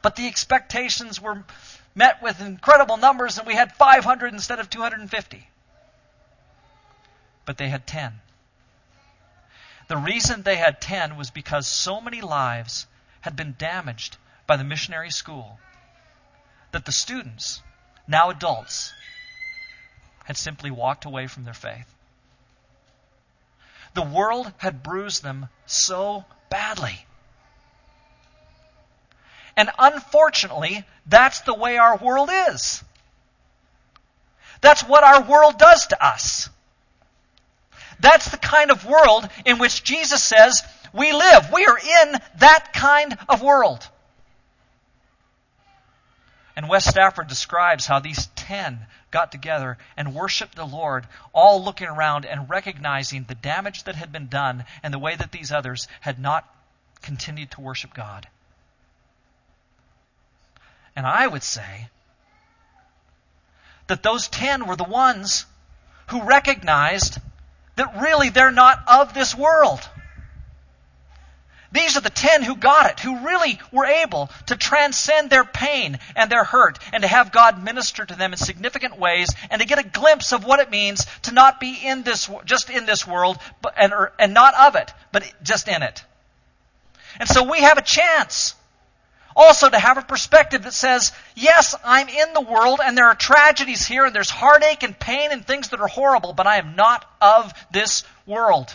but 0.00 0.16
the 0.16 0.28
expectations 0.28 1.20
were 1.20 1.44
met 1.94 2.22
with 2.22 2.40
incredible 2.40 2.96
numbers, 2.96 3.36
and 3.36 3.46
we 3.46 3.54
had 3.54 3.70
500 3.74 4.32
instead 4.32 4.60
of 4.60 4.70
250. 4.70 5.46
But 7.44 7.58
they 7.58 7.68
had 7.68 7.86
10. 7.86 8.14
The 9.88 9.98
reason 9.98 10.40
they 10.40 10.56
had 10.56 10.80
10 10.80 11.18
was 11.18 11.30
because 11.30 11.68
so 11.68 12.00
many 12.00 12.22
lives 12.22 12.86
had 13.20 13.36
been 13.36 13.54
damaged 13.58 14.16
by 14.46 14.56
the 14.56 14.64
missionary 14.64 15.10
school 15.10 15.60
that 16.72 16.86
the 16.86 16.92
students, 16.92 17.60
now 18.08 18.30
adults, 18.30 18.94
had 20.26 20.36
simply 20.36 20.72
walked 20.72 21.04
away 21.04 21.28
from 21.28 21.44
their 21.44 21.54
faith. 21.54 21.86
The 23.94 24.02
world 24.02 24.52
had 24.58 24.82
bruised 24.82 25.22
them 25.22 25.48
so 25.66 26.24
badly. 26.50 27.06
And 29.56 29.70
unfortunately, 29.78 30.84
that's 31.06 31.40
the 31.42 31.54
way 31.54 31.78
our 31.78 31.96
world 31.96 32.28
is. 32.48 32.82
That's 34.60 34.82
what 34.82 35.04
our 35.04 35.22
world 35.22 35.58
does 35.58 35.86
to 35.86 36.04
us. 36.04 36.50
That's 38.00 38.28
the 38.28 38.36
kind 38.36 38.72
of 38.72 38.84
world 38.84 39.28
in 39.44 39.58
which 39.58 39.84
Jesus 39.84 40.24
says 40.24 40.62
we 40.92 41.12
live. 41.12 41.50
We 41.52 41.66
are 41.66 41.78
in 41.78 42.18
that 42.38 42.72
kind 42.72 43.16
of 43.28 43.42
world. 43.42 43.88
And 46.56 46.68
Wes 46.68 46.84
Stafford 46.84 47.28
describes 47.28 47.86
how 47.86 48.00
these 48.00 48.26
ten 48.34 48.86
got 49.10 49.32
together 49.32 49.78
and 49.96 50.14
worshiped 50.14 50.56
the 50.56 50.64
Lord, 50.64 51.06
all 51.32 51.64
looking 51.64 51.88
around 51.88 52.26
and 52.26 52.50
recognizing 52.50 53.24
the 53.24 53.34
damage 53.34 53.84
that 53.84 53.94
had 53.94 54.12
been 54.12 54.28
done 54.28 54.64
and 54.82 54.92
the 54.92 54.98
way 54.98 55.16
that 55.16 55.32
these 55.32 55.52
others 55.52 55.88
had 56.00 56.18
not 56.18 56.48
continued 57.02 57.50
to 57.52 57.60
worship 57.60 57.94
God. 57.94 58.26
And 60.94 61.06
I 61.06 61.26
would 61.26 61.42
say 61.42 61.88
that 63.86 64.02
those 64.02 64.28
ten 64.28 64.66
were 64.66 64.76
the 64.76 64.84
ones 64.84 65.46
who 66.08 66.22
recognized 66.22 67.18
that 67.76 68.00
really 68.00 68.30
they're 68.30 68.50
not 68.50 68.82
of 68.88 69.14
this 69.14 69.34
world. 69.34 69.80
These 71.72 71.96
are 71.96 72.00
the 72.00 72.10
ten 72.10 72.42
who 72.42 72.56
got 72.56 72.90
it, 72.90 73.00
who 73.00 73.26
really 73.26 73.58
were 73.72 73.86
able 73.86 74.30
to 74.46 74.56
transcend 74.56 75.30
their 75.30 75.44
pain 75.44 75.98
and 76.14 76.30
their 76.30 76.44
hurt 76.44 76.78
and 76.92 77.02
to 77.02 77.08
have 77.08 77.32
God 77.32 77.62
minister 77.62 78.04
to 78.04 78.14
them 78.14 78.32
in 78.32 78.38
significant 78.38 78.98
ways 78.98 79.28
and 79.50 79.60
to 79.60 79.66
get 79.66 79.78
a 79.78 79.88
glimpse 79.88 80.32
of 80.32 80.44
what 80.44 80.60
it 80.60 80.70
means 80.70 81.06
to 81.22 81.32
not 81.32 81.60
be 81.60 81.78
in 81.84 82.02
this, 82.02 82.30
just 82.44 82.70
in 82.70 82.86
this 82.86 83.06
world 83.06 83.38
but, 83.62 83.74
and, 83.76 83.92
and 84.18 84.34
not 84.34 84.54
of 84.54 84.76
it, 84.76 84.92
but 85.12 85.30
just 85.42 85.68
in 85.68 85.82
it. 85.82 86.04
And 87.18 87.28
so 87.28 87.50
we 87.50 87.60
have 87.60 87.78
a 87.78 87.82
chance 87.82 88.54
also 89.34 89.68
to 89.68 89.78
have 89.78 89.98
a 89.98 90.02
perspective 90.02 90.62
that 90.62 90.72
says, 90.72 91.12
yes, 91.34 91.74
I'm 91.84 92.08
in 92.08 92.32
the 92.32 92.40
world 92.40 92.80
and 92.82 92.96
there 92.96 93.06
are 93.06 93.14
tragedies 93.14 93.86
here 93.86 94.06
and 94.06 94.14
there's 94.14 94.30
heartache 94.30 94.82
and 94.82 94.98
pain 94.98 95.30
and 95.30 95.46
things 95.46 95.68
that 95.68 95.80
are 95.80 95.88
horrible, 95.88 96.32
but 96.32 96.46
I 96.46 96.56
am 96.56 96.74
not 96.74 97.04
of 97.20 97.52
this 97.70 98.04
world. 98.24 98.74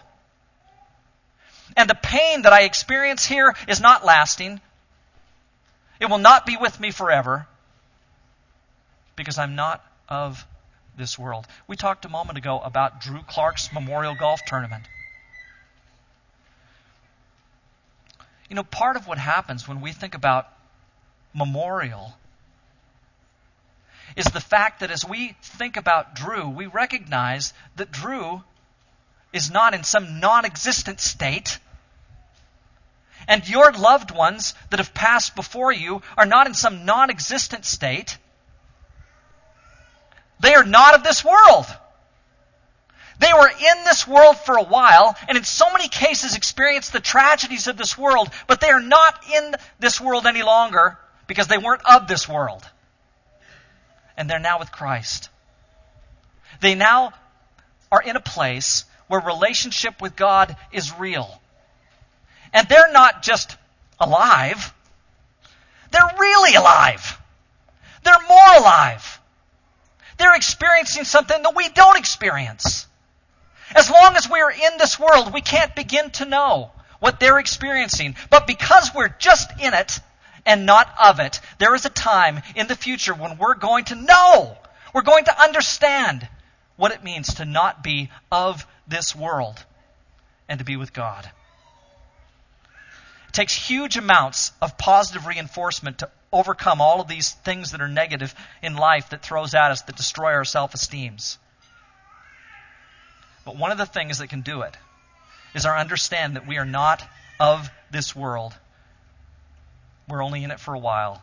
And 1.78 1.90
the 1.90 1.96
pain 1.96 2.44
that 2.44 2.54
I 2.54 2.64
experience 2.64 3.26
here 3.26 3.56
is 3.68 3.80
not 3.80 4.06
lasting. 4.06 4.62
It 6.00 6.10
will 6.10 6.18
not 6.18 6.46
be 6.46 6.58
with 6.58 6.80
me 6.80 6.92
forever 6.92 7.48
because 9.16 9.38
I'm 9.38 9.56
not 9.56 9.86
of 10.10 10.46
this 10.98 11.18
world. 11.18 11.48
We 11.68 11.76
talked 11.76 12.06
a 12.06 12.10
moment 12.10 12.38
ago 12.38 12.60
about 12.60 13.02
Drew 13.02 13.22
Clark's 13.22 13.72
Memorial 13.74 14.16
Golf 14.16 14.42
Tournament. 14.46 14.84
You 18.50 18.56
know, 18.56 18.64
part 18.64 18.98
of 18.98 19.08
what 19.08 19.18
happens 19.18 19.68
when 19.68 19.80
we 19.80 19.94
think 19.94 20.14
about 20.14 20.48
memorial 21.34 22.18
is 24.16 24.26
the 24.26 24.42
fact 24.42 24.82
that 24.82 24.92
as 24.92 25.06
we 25.06 25.36
think 25.42 25.78
about 25.78 26.16
Drew, 26.16 26.50
we 26.50 26.66
recognize 26.66 27.54
that 27.78 27.92
Drew 27.92 28.44
is 29.34 29.52
not 29.52 29.74
in 29.74 29.84
some 29.84 30.20
non 30.20 30.46
existent 30.46 31.00
state. 31.00 31.60
And 33.28 33.48
your 33.48 33.72
loved 33.72 34.12
ones 34.12 34.56
that 34.70 34.80
have 34.80 34.94
passed 34.94 35.36
before 35.36 35.72
you 35.72 36.02
are 36.18 36.26
not 36.26 36.48
in 36.48 36.54
some 36.54 36.86
non 36.86 37.10
existent 37.10 37.66
state. 37.66 38.18
They 40.40 40.56
are 40.56 40.64
not 40.64 40.96
of 40.96 41.04
this 41.04 41.24
world. 41.24 41.66
They 43.20 43.32
were 43.32 43.48
in 43.48 43.84
this 43.84 44.08
world 44.08 44.38
for 44.38 44.58
a 44.58 44.64
while, 44.64 45.16
and 45.28 45.38
in 45.38 45.44
so 45.44 45.72
many 45.72 45.88
cases 45.88 46.36
experienced 46.36 46.92
the 46.92 47.00
tragedies 47.00 47.68
of 47.68 47.78
this 47.78 47.96
world, 47.96 48.32
but 48.48 48.60
they 48.60 48.70
are 48.70 48.82
not 48.82 49.24
in 49.32 49.54
this 49.80 50.02
world 50.02 50.26
any 50.26 50.42
longer 50.42 50.98
because 51.28 51.46
they 51.46 51.60
weren't 51.60 51.84
of 51.86 52.08
this 52.08 52.28
world. 52.28 52.68
And 54.18 54.28
they're 54.28 54.40
now 54.40 54.58
with 54.58 54.72
Christ. 54.72 55.30
They 56.62 56.74
now 56.74 57.14
are 57.92 58.02
in 58.02 58.16
a 58.16 58.20
place 58.20 58.86
where 59.12 59.20
relationship 59.20 60.02
with 60.02 60.16
God 60.16 60.56
is 60.72 60.98
real. 60.98 61.42
And 62.54 62.66
they're 62.70 62.94
not 62.94 63.22
just 63.22 63.58
alive, 64.00 64.74
they're 65.92 66.16
really 66.18 66.56
alive. 66.56 67.20
They're 68.06 68.28
more 68.30 68.58
alive. 68.58 69.20
They're 70.18 70.36
experiencing 70.36 71.04
something 71.04 71.44
that 71.44 71.56
we 71.58 71.68
don't 71.68 72.00
experience. 72.00 72.88
As 73.76 73.92
long 73.92 74.16
as 74.16 74.30
we 74.30 74.40
are 74.40 74.52
in 74.52 74.78
this 74.78 74.98
world, 74.98 75.34
we 75.34 75.42
can't 75.42 75.76
begin 75.76 76.10
to 76.12 76.26
know 76.26 76.72
what 77.00 77.20
they're 77.20 77.40
experiencing. 77.40 78.16
But 78.30 78.48
because 78.48 78.92
we're 78.96 79.14
just 79.20 79.52
in 79.60 79.74
it 79.74 80.00
and 80.46 80.66
not 80.66 80.88
of 81.04 81.20
it, 81.20 81.42
there 81.60 81.76
is 81.76 81.84
a 81.84 81.90
time 81.90 82.42
in 82.56 82.68
the 82.68 82.78
future 82.78 83.14
when 83.14 83.38
we're 83.38 83.56
going 83.56 83.84
to 83.86 83.96
know, 83.96 84.58
we're 84.94 85.02
going 85.02 85.26
to 85.26 85.42
understand 85.42 86.30
what 86.78 86.94
it 86.94 87.04
means 87.04 87.36
to 87.36 87.46
not 87.46 87.84
be 87.84 88.10
of 88.32 88.66
this 88.88 89.16
world 89.16 89.64
and 90.50 90.60
to 90.60 90.66
be 90.66 90.76
with 90.76 90.94
God. 90.94 91.30
It 93.30 93.34
takes 93.34 93.54
huge 93.54 93.96
amounts 93.96 94.52
of 94.62 94.78
positive 94.78 95.26
reinforcement 95.26 96.00
to 96.00 96.10
overcome 96.34 96.82
all 96.82 97.00
of 97.00 97.08
these 97.08 97.32
things 97.32 97.72
that 97.72 97.82
are 97.82 97.88
negative 97.88 98.36
in 98.62 98.76
life 98.76 99.10
that 99.10 99.22
throws 99.22 99.54
at 99.54 99.72
us 99.72 99.84
that 99.84 99.96
destroy 99.96 100.34
our 100.34 100.46
self 100.46 100.74
esteems. 100.74 101.38
But 103.46 103.58
one 103.58 103.72
of 103.72 103.78
the 103.78 103.86
things 103.86 104.20
that 104.20 104.28
can 104.28 104.42
do 104.42 104.62
it 104.62 104.76
is 105.54 105.66
our 105.66 105.78
understand 105.78 106.36
that 106.36 106.48
we 106.48 106.58
are 106.58 106.66
not 106.66 107.04
of 107.40 107.70
this 107.90 108.16
world. 108.16 108.54
We're 110.08 110.24
only 110.24 110.44
in 110.44 110.52
it 110.52 110.60
for 110.60 110.74
a 110.74 110.80
while, 110.80 111.22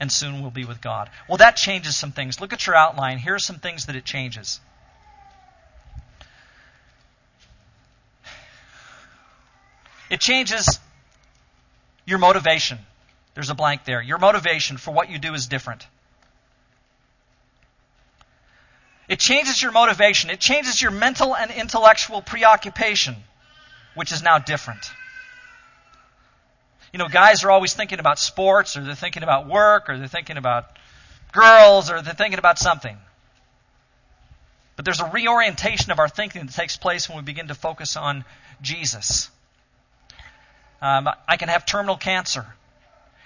and 0.00 0.10
soon 0.10 0.40
we'll 0.40 0.50
be 0.50 0.64
with 0.64 0.80
God. 0.80 1.10
Well, 1.28 1.38
that 1.38 1.56
changes 1.56 1.96
some 1.96 2.12
things. 2.12 2.40
Look 2.40 2.52
at 2.52 2.66
your 2.66 2.76
outline. 2.76 3.18
Here 3.18 3.34
are 3.34 3.40
some 3.40 3.58
things 3.58 3.86
that 3.86 3.96
it 3.96 4.04
changes. 4.04 4.60
It 10.14 10.20
changes 10.20 10.78
your 12.06 12.18
motivation. 12.18 12.78
There's 13.34 13.50
a 13.50 13.54
blank 13.56 13.84
there. 13.84 14.00
Your 14.00 14.18
motivation 14.18 14.76
for 14.76 14.92
what 14.92 15.10
you 15.10 15.18
do 15.18 15.34
is 15.34 15.48
different. 15.48 15.84
It 19.08 19.18
changes 19.18 19.60
your 19.60 19.72
motivation. 19.72 20.30
It 20.30 20.38
changes 20.38 20.80
your 20.80 20.92
mental 20.92 21.34
and 21.34 21.50
intellectual 21.50 22.22
preoccupation, 22.22 23.16
which 23.96 24.12
is 24.12 24.22
now 24.22 24.38
different. 24.38 24.88
You 26.92 27.00
know, 27.00 27.08
guys 27.08 27.42
are 27.42 27.50
always 27.50 27.74
thinking 27.74 27.98
about 27.98 28.20
sports, 28.20 28.76
or 28.76 28.84
they're 28.84 28.94
thinking 28.94 29.24
about 29.24 29.48
work, 29.48 29.88
or 29.88 29.98
they're 29.98 30.06
thinking 30.06 30.36
about 30.36 30.66
girls, 31.32 31.90
or 31.90 32.02
they're 32.02 32.14
thinking 32.14 32.38
about 32.38 32.60
something. 32.60 32.96
But 34.76 34.84
there's 34.84 35.00
a 35.00 35.10
reorientation 35.10 35.90
of 35.90 35.98
our 35.98 36.08
thinking 36.08 36.46
that 36.46 36.54
takes 36.54 36.76
place 36.76 37.08
when 37.08 37.18
we 37.18 37.24
begin 37.24 37.48
to 37.48 37.56
focus 37.56 37.96
on 37.96 38.24
Jesus. 38.62 39.28
Um, 40.82 41.08
I 41.26 41.36
can 41.36 41.48
have 41.48 41.64
terminal 41.64 41.96
cancer, 41.96 42.46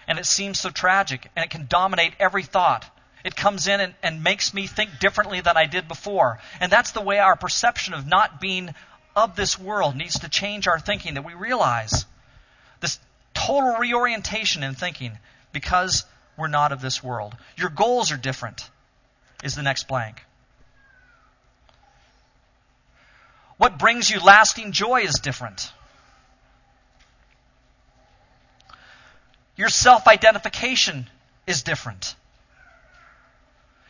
and 0.07 0.19
it 0.19 0.27
seems 0.27 0.61
so 0.61 0.71
tragic, 0.71 1.29
and 1.35 1.45
it 1.45 1.51
can 1.51 1.67
dominate 1.67 2.15
every 2.21 2.43
thought. 2.43 2.85
It 3.25 3.35
comes 3.35 3.67
in 3.67 3.81
and, 3.81 3.95
and 4.03 4.23
makes 4.23 4.55
me 4.55 4.67
think 4.67 5.01
differently 5.01 5.41
than 5.41 5.57
I 5.57 5.67
did 5.67 5.89
before. 5.89 6.39
And 6.61 6.71
that's 6.71 6.93
the 6.93 7.01
way 7.01 7.19
our 7.19 7.37
perception 7.37 7.95
of 7.95 8.07
not 8.07 8.41
being 8.41 8.75
of 9.17 9.35
this 9.35 9.59
world 9.59 9.97
needs 9.97 10.21
to 10.21 10.29
change 10.29 10.69
our 10.69 10.79
thinking, 10.79 11.15
that 11.15 11.25
we 11.25 11.35
realize 11.35 12.07
this 12.81 13.01
total 13.35 13.77
reorientation 13.77 14.63
in 14.63 14.75
thinking 14.75 15.19
because 15.53 16.05
we're 16.37 16.49
not 16.49 16.71
of 16.73 16.81
this 16.81 17.03
world. 17.03 17.37
Your 17.57 17.71
goals 17.71 18.13
are 18.13 18.17
different, 18.17 18.71
is 19.43 19.57
the 19.57 19.63
next 19.63 19.89
blank. 19.89 20.23
What 23.57 23.79
brings 23.79 24.09
you 24.09 24.21
lasting 24.21 24.71
joy 24.71 25.01
is 25.01 25.15
different. 25.15 25.73
Your 29.59 29.68
self 29.68 30.07
identification 30.07 31.11
is 31.47 31.64
different. 31.64 32.14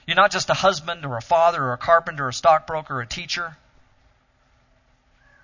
You're 0.06 0.16
not 0.16 0.30
just 0.30 0.48
a 0.48 0.54
husband 0.54 1.04
or 1.04 1.18
a 1.18 1.22
father 1.22 1.62
or 1.62 1.74
a 1.74 1.78
carpenter 1.78 2.24
or 2.24 2.30
a 2.30 2.34
stockbroker 2.34 2.96
or 2.96 3.02
a 3.02 3.06
teacher. 3.06 3.54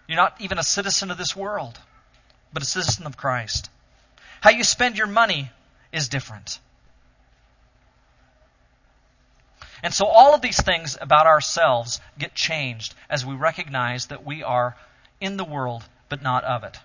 You're 0.09 0.17
not 0.17 0.41
even 0.41 0.59
a 0.59 0.63
citizen 0.63 1.11
of 1.11 1.19
this 1.19 1.37
world, 1.37 1.79
but 2.55 2.63
a 2.63 2.67
citizen 2.67 3.07
of 3.07 3.19
Christ. 3.19 3.69
How 4.41 4.51
you 4.51 4.65
spend 4.65 4.97
your 4.97 5.07
money 5.07 5.51
is 5.93 6.09
different. 6.09 6.59
And 9.83 9.93
so 9.93 10.07
all 10.07 10.35
of 10.35 10.41
these 10.41 10.61
things 10.61 10.97
about 10.99 11.27
ourselves 11.27 12.01
get 12.19 12.35
changed 12.35 12.95
as 13.11 13.27
we 13.27 13.35
recognize 13.35 14.07
that 14.07 14.25
we 14.25 14.43
are 14.43 14.75
in 15.21 15.37
the 15.37 15.45
world, 15.45 15.85
but 16.09 16.23
not 16.23 16.45
of 16.45 16.65
it. 16.65 16.79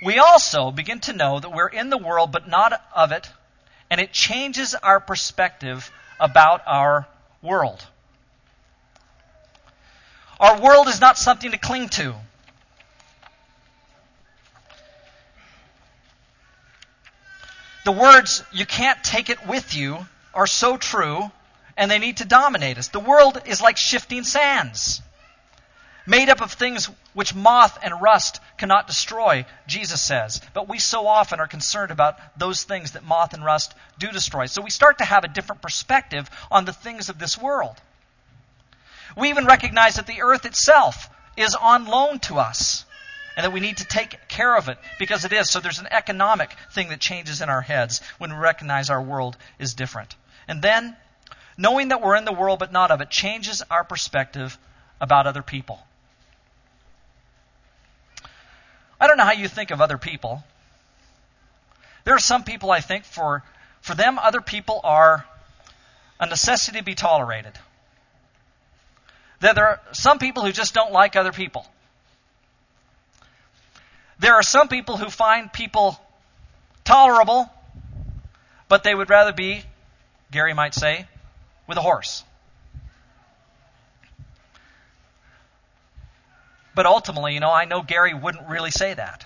We 0.00 0.18
also 0.18 0.70
begin 0.70 1.00
to 1.00 1.12
know 1.12 1.40
that 1.40 1.50
we're 1.50 1.68
in 1.68 1.90
the 1.90 1.98
world, 1.98 2.30
but 2.30 2.48
not 2.48 2.80
of 2.94 3.10
it, 3.10 3.28
and 3.90 4.00
it 4.00 4.12
changes 4.12 4.74
our 4.74 5.00
perspective 5.00 5.90
about 6.20 6.62
our 6.66 7.08
world. 7.42 7.84
Our 10.38 10.60
world 10.60 10.86
is 10.86 11.00
not 11.00 11.18
something 11.18 11.50
to 11.50 11.58
cling 11.58 11.88
to. 11.90 12.14
The 17.84 17.92
words, 17.92 18.44
you 18.52 18.66
can't 18.66 19.02
take 19.02 19.30
it 19.30 19.46
with 19.46 19.74
you, 19.74 20.06
are 20.32 20.46
so 20.46 20.76
true, 20.76 21.32
and 21.76 21.90
they 21.90 21.98
need 21.98 22.18
to 22.18 22.24
dominate 22.24 22.78
us. 22.78 22.88
The 22.88 23.00
world 23.00 23.40
is 23.46 23.60
like 23.60 23.76
shifting 23.76 24.22
sands 24.22 25.00
made 26.08 26.30
up 26.30 26.40
of 26.40 26.52
things 26.52 26.88
which 27.12 27.34
moth 27.34 27.78
and 27.82 28.00
rust 28.00 28.40
cannot 28.56 28.86
destroy, 28.86 29.44
Jesus 29.66 30.02
says. 30.02 30.40
But 30.54 30.68
we 30.68 30.78
so 30.78 31.06
often 31.06 31.38
are 31.38 31.46
concerned 31.46 31.90
about 31.90 32.16
those 32.38 32.64
things 32.64 32.92
that 32.92 33.04
moth 33.04 33.34
and 33.34 33.44
rust 33.44 33.74
do 33.98 34.08
destroy. 34.08 34.46
So 34.46 34.62
we 34.62 34.70
start 34.70 34.98
to 34.98 35.04
have 35.04 35.24
a 35.24 35.28
different 35.28 35.62
perspective 35.62 36.28
on 36.50 36.64
the 36.64 36.72
things 36.72 37.10
of 37.10 37.18
this 37.18 37.36
world. 37.36 37.76
We 39.16 39.28
even 39.28 39.46
recognize 39.46 39.96
that 39.96 40.06
the 40.06 40.22
earth 40.22 40.46
itself 40.46 41.10
is 41.36 41.54
on 41.54 41.86
loan 41.86 42.18
to 42.20 42.38
us 42.38 42.84
and 43.36 43.44
that 43.44 43.52
we 43.52 43.60
need 43.60 43.76
to 43.76 43.84
take 43.84 44.28
care 44.28 44.56
of 44.56 44.68
it 44.68 44.78
because 44.98 45.24
it 45.24 45.32
is. 45.32 45.50
So 45.50 45.60
there's 45.60 45.78
an 45.78 45.88
economic 45.90 46.54
thing 46.72 46.88
that 46.88 47.00
changes 47.00 47.42
in 47.42 47.48
our 47.48 47.60
heads 47.60 48.00
when 48.18 48.32
we 48.32 48.38
recognize 48.38 48.90
our 48.90 49.02
world 49.02 49.36
is 49.58 49.74
different. 49.74 50.16
And 50.48 50.62
then, 50.62 50.96
knowing 51.56 51.88
that 51.88 52.00
we're 52.00 52.16
in 52.16 52.24
the 52.24 52.32
world 52.32 52.58
but 52.58 52.72
not 52.72 52.90
of 52.90 53.00
it 53.00 53.10
changes 53.10 53.62
our 53.70 53.84
perspective 53.84 54.58
about 55.00 55.26
other 55.26 55.42
people. 55.42 55.80
I 59.00 59.06
don't 59.06 59.16
know 59.16 59.24
how 59.24 59.32
you 59.32 59.48
think 59.48 59.70
of 59.70 59.80
other 59.80 59.98
people. 59.98 60.42
There 62.04 62.14
are 62.14 62.20
some 62.20 62.44
people 62.44 62.70
I 62.70 62.80
think 62.80 63.04
for 63.04 63.42
for 63.80 63.94
them 63.94 64.18
other 64.18 64.40
people 64.40 64.80
are 64.82 65.24
a 66.20 66.26
necessity 66.26 66.78
to 66.78 66.84
be 66.84 66.94
tolerated. 66.94 67.52
That 69.40 69.54
there 69.54 69.66
are 69.66 69.80
some 69.92 70.18
people 70.18 70.44
who 70.44 70.52
just 70.52 70.74
don't 70.74 70.92
like 70.92 71.16
other 71.16 71.32
people. 71.32 71.66
There 74.18 74.34
are 74.34 74.42
some 74.42 74.68
people 74.68 74.96
who 74.96 75.10
find 75.10 75.52
people 75.52 75.98
tolerable, 76.84 77.48
but 78.68 78.82
they 78.82 78.94
would 78.94 79.10
rather 79.10 79.32
be, 79.32 79.62
Gary 80.32 80.54
might 80.54 80.74
say, 80.74 81.06
with 81.68 81.78
a 81.78 81.82
horse. 81.82 82.24
But 86.78 86.86
ultimately, 86.86 87.34
you 87.34 87.40
know, 87.40 87.50
I 87.50 87.64
know 87.64 87.82
Gary 87.82 88.14
wouldn't 88.14 88.48
really 88.48 88.70
say 88.70 88.94
that. 88.94 89.24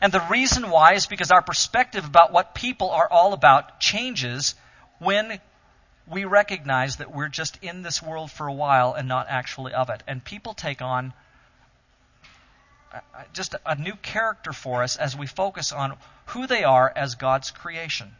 And 0.00 0.10
the 0.10 0.24
reason 0.30 0.70
why 0.70 0.94
is 0.94 1.04
because 1.06 1.30
our 1.30 1.42
perspective 1.42 2.06
about 2.06 2.32
what 2.32 2.54
people 2.54 2.88
are 2.88 3.06
all 3.06 3.34
about 3.34 3.78
changes 3.78 4.54
when 4.98 5.38
we 6.06 6.24
recognize 6.24 6.96
that 6.96 7.14
we're 7.14 7.28
just 7.28 7.58
in 7.62 7.82
this 7.82 8.02
world 8.02 8.30
for 8.30 8.46
a 8.46 8.52
while 8.54 8.94
and 8.94 9.06
not 9.08 9.26
actually 9.28 9.74
of 9.74 9.90
it. 9.90 10.02
And 10.06 10.24
people 10.24 10.54
take 10.54 10.80
on 10.80 11.12
uh, 12.90 13.00
uh, 13.14 13.22
just 13.34 13.54
a 13.66 13.74
new 13.74 13.96
character 13.96 14.54
for 14.54 14.82
us 14.82 14.96
as 14.96 15.14
we 15.14 15.26
focus 15.26 15.70
on 15.70 15.98
who 16.28 16.46
they 16.46 16.64
are 16.64 16.90
as 16.96 17.16
God's 17.16 17.50
creation. 17.50 18.10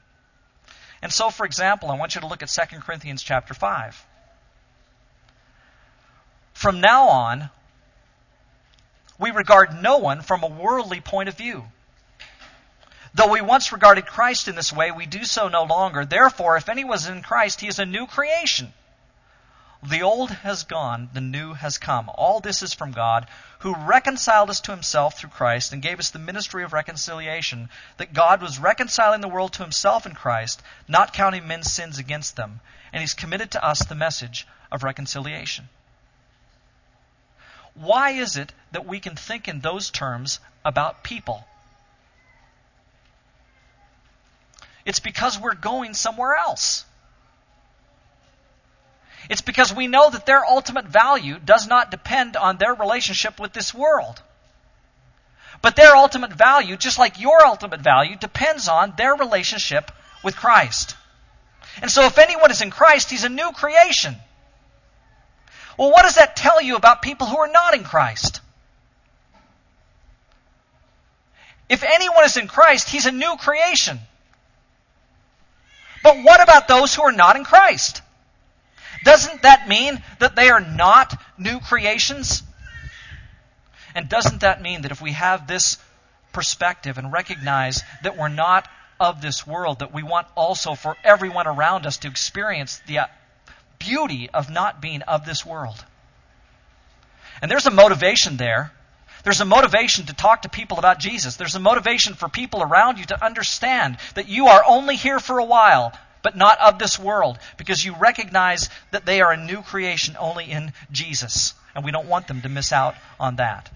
And 1.01 1.11
so, 1.11 1.31
for 1.31 1.47
example, 1.47 1.91
I 1.91 1.97
want 1.97 2.15
you 2.15 2.21
to 2.21 2.27
look 2.27 2.43
at 2.43 2.51
2 2.51 2.81
Corinthians 2.81 3.23
chapter 3.23 3.55
5. 3.55 4.07
From 6.53 6.81
now 6.81 7.09
on, 7.09 7.51
we 9.19 9.31
regard 9.31 9.83
no 9.83 9.99
one 9.99 10.23
from 10.23 10.43
a 10.43 10.49
worldly 10.49 11.01
point 11.01 11.29
of 11.29 11.37
view. 11.37 11.65
Though 13.15 13.29
we 13.29 13.41
once 13.41 13.73
regarded 13.73 14.07
Christ 14.07 14.49
in 14.49 14.55
this 14.55 14.73
way, 14.73 14.91
we 14.91 15.07
do 15.07 15.25
so 15.25 15.49
no 15.49 15.65
longer. 15.65 16.05
Therefore, 16.05 16.57
if 16.57 16.69
anyone 16.69 16.97
is 16.97 17.07
in 17.07 17.23
Christ, 17.23 17.61
he 17.61 17.69
is 17.69 17.79
a 17.79 17.85
new 17.85 18.07
creation. 18.07 18.73
The 19.83 20.03
old 20.03 20.31
has 20.31 20.63
gone, 20.63 21.11
the 21.13 21.21
new 21.21 21.55
has 21.55 21.77
come. 21.77 22.09
All 22.09 22.39
this 22.39 22.63
is 22.63 22.73
from 22.73 22.93
God, 22.93 23.27
who 23.59 23.75
reconciled 23.75 24.49
us 24.49 24.61
to 24.63 24.71
himself 24.71 25.19
through 25.19 25.31
Christ 25.31 25.73
and 25.73 25.83
gave 25.83 25.99
us 25.99 26.11
the 26.11 26.21
ministry 26.21 26.63
of 26.63 26.73
reconciliation, 26.73 27.69
that 27.97 28.13
God 28.15 28.41
was 28.41 28.61
reconciling 28.61 29.21
the 29.21 29.29
world 29.29 29.53
to 29.55 29.63
himself 29.63 30.07
in 30.07 30.15
Christ, 30.15 30.63
not 30.87 31.13
counting 31.13 31.49
men's 31.49 31.73
sins 31.73 31.99
against 31.99 32.37
them. 32.37 32.61
And 32.93 33.01
he's 33.01 33.15
committed 33.15 33.51
to 33.53 33.65
us 33.65 33.81
the 33.81 33.97
message 33.97 34.47
of 34.71 34.85
reconciliation. 34.85 35.69
Why 37.75 38.11
is 38.11 38.37
it 38.37 38.53
that 38.73 38.87
we 38.87 39.01
can 39.01 39.17
think 39.17 39.49
in 39.49 39.61
those 39.61 39.91
terms 39.91 40.41
about 40.65 41.03
people? 41.03 41.45
It's 44.85 45.01
because 45.01 45.39
we're 45.39 45.55
going 45.55 45.95
somewhere 45.95 46.35
else. 46.35 46.85
It's 49.31 49.41
because 49.41 49.73
we 49.73 49.87
know 49.87 50.11
that 50.11 50.27
their 50.27 50.45
ultimate 50.45 50.87
value 50.87 51.39
does 51.39 51.69
not 51.69 51.91
depend 51.91 52.37
on 52.37 52.57
their 52.57 52.75
relationship 52.75 53.39
with 53.39 53.53
this 53.53 53.73
world. 53.73 54.21
But 55.63 55.77
their 55.77 55.95
ultimate 55.95 56.33
value, 56.33 56.77
just 56.77 56.99
like 56.99 57.21
your 57.21 57.47
ultimate 57.47 57.81
value, 57.81 58.17
depends 58.17 58.67
on 58.67 58.95
their 58.97 59.15
relationship 59.15 59.93
with 60.25 60.37
Christ. 60.37 60.97
And 61.81 61.91
so 61.91 62.05
if 62.05 62.19
anyone 62.19 62.51
is 62.51 62.63
in 62.63 62.71
Christ, 62.71 63.11
he's 63.11 63.25
a 63.25 63.29
new 63.29 63.53
creation. 63.53 64.17
Well, 65.79 65.91
what 65.91 66.03
does 66.03 66.17
that 66.17 66.37
tell 66.37 66.61
you 66.61 66.77
about 66.77 67.03
people 67.03 67.27
who 67.27 67.39
are 67.39 67.51
not 67.51 67.75
in 67.75 67.85
Christ? 67.85 68.41
If 71.69 71.83
anyone 71.83 72.25
is 72.25 72.37
in 72.37 72.49
Christ, 72.49 72.91
he's 72.91 73.07
a 73.07 73.13
new 73.13 73.37
creation. 73.39 73.99
But 76.03 76.23
what 76.23 76.43
about 76.43 76.69
those 76.69 76.95
who 76.95 77.03
are 77.03 77.13
not 77.13 77.37
in 77.37 77.45
Christ? 77.45 78.03
Doesn't 79.05 79.43
that 79.43 79.69
mean 79.69 80.03
that 80.19 80.37
they 80.37 80.51
are 80.51 80.61
not 80.61 81.19
new 81.39 81.61
creations? 81.61 82.43
And 83.95 84.09
doesn't 84.09 84.41
that 84.41 84.63
mean 84.63 84.83
that 84.83 84.93
if 84.93 85.01
we 85.01 85.13
have 85.13 85.47
this 85.47 85.79
perspective 86.33 86.99
and 86.99 87.13
recognize 87.13 87.83
that 88.03 88.17
we're 88.17 88.29
not 88.29 88.69
of 89.01 89.21
this 89.21 89.47
world, 89.47 89.81
that 89.81 89.93
we 89.93 90.03
want 90.03 90.27
also 90.37 90.75
for 90.75 90.97
everyone 91.05 91.47
around 91.47 91.87
us 91.87 91.99
to 91.99 92.09
experience 92.09 92.81
the 92.87 93.01
beauty 93.85 94.31
of 94.33 94.51
not 94.51 94.81
being 94.81 95.03
of 95.03 95.27
this 95.27 95.45
world? 95.45 95.85
And 97.41 97.51
there's 97.51 97.67
a 97.67 97.71
motivation 97.71 98.37
there. 98.37 98.73
There's 99.25 99.41
a 99.41 99.45
motivation 99.45 100.07
to 100.07 100.15
talk 100.15 100.43
to 100.43 100.49
people 100.49 100.79
about 100.79 100.99
Jesus. 100.99 101.37
There's 101.37 101.55
a 101.55 101.61
motivation 101.61 102.15
for 102.15 102.29
people 102.29 102.63
around 102.63 102.99
you 102.99 103.05
to 103.07 103.25
understand 103.25 103.99
that 104.15 104.29
you 104.29 104.47
are 104.47 104.63
only 104.67 104.97
here 104.97 105.21
for 105.21 105.39
a 105.39 105.45
while, 105.45 105.93
but 106.23 106.37
not 106.37 106.61
of 106.61 106.79
this 106.79 106.99
world, 106.99 107.39
because 107.57 107.85
you 107.85 107.95
recognize 107.95 108.69
that 108.91 109.07
they 109.07 109.21
are 109.21 109.33
a 109.33 109.45
new 109.45 109.63
creation 109.63 110.17
only 110.19 110.51
in 110.51 110.73
Jesus. 110.91 111.55
And 111.75 111.85
we 111.85 111.91
don't 111.91 112.09
want 112.09 112.29
them 112.29 112.43
to 112.43 112.49
miss 112.49 112.73
out 112.73 112.95
on 113.19 113.37
that. 113.37 113.71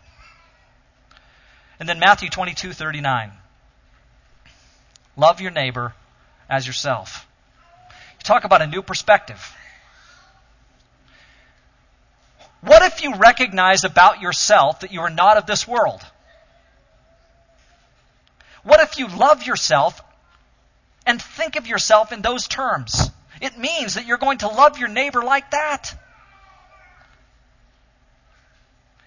And 1.78 1.88
then 1.88 1.98
Matthew 1.98 2.28
22 2.28 2.72
39. 2.72 3.32
Love 5.16 5.40
your 5.40 5.50
neighbor 5.50 5.94
as 6.48 6.66
yourself. 6.66 7.26
You 8.18 8.24
talk 8.24 8.44
about 8.44 8.62
a 8.62 8.66
new 8.66 8.82
perspective. 8.82 9.54
What 12.66 12.83
if 12.83 13.05
you 13.05 13.14
recognize 13.14 13.85
about 13.85 14.20
yourself 14.20 14.81
that 14.81 14.92
you 14.92 15.02
are 15.02 15.11
not 15.11 15.37
of 15.37 15.46
this 15.46 15.68
world? 15.68 16.05
What 18.64 18.81
if 18.81 18.98
you 18.98 19.07
love 19.07 19.44
yourself 19.44 20.02
and 21.07 21.22
think 21.22 21.55
of 21.55 21.68
yourself 21.68 22.11
in 22.11 22.22
those 22.22 22.48
terms? 22.48 23.12
It 23.40 23.57
means 23.57 23.94
that 23.94 24.05
you're 24.05 24.18
going 24.18 24.38
to 24.38 24.48
love 24.48 24.79
your 24.79 24.88
neighbor 24.88 25.22
like 25.22 25.52
that. 25.52 25.96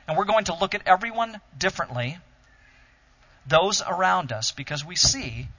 And 0.07 0.17
we're 0.17 0.23
going 0.23 0.45
to 0.45 0.55
look 0.55 0.73
at 0.73 0.83
everyone 0.85 1.41
differently, 1.57 2.17
those 3.45 3.81
around 3.85 4.31
us, 4.31 4.51
because 4.51 4.85
we 4.85 4.95
see 4.95 5.49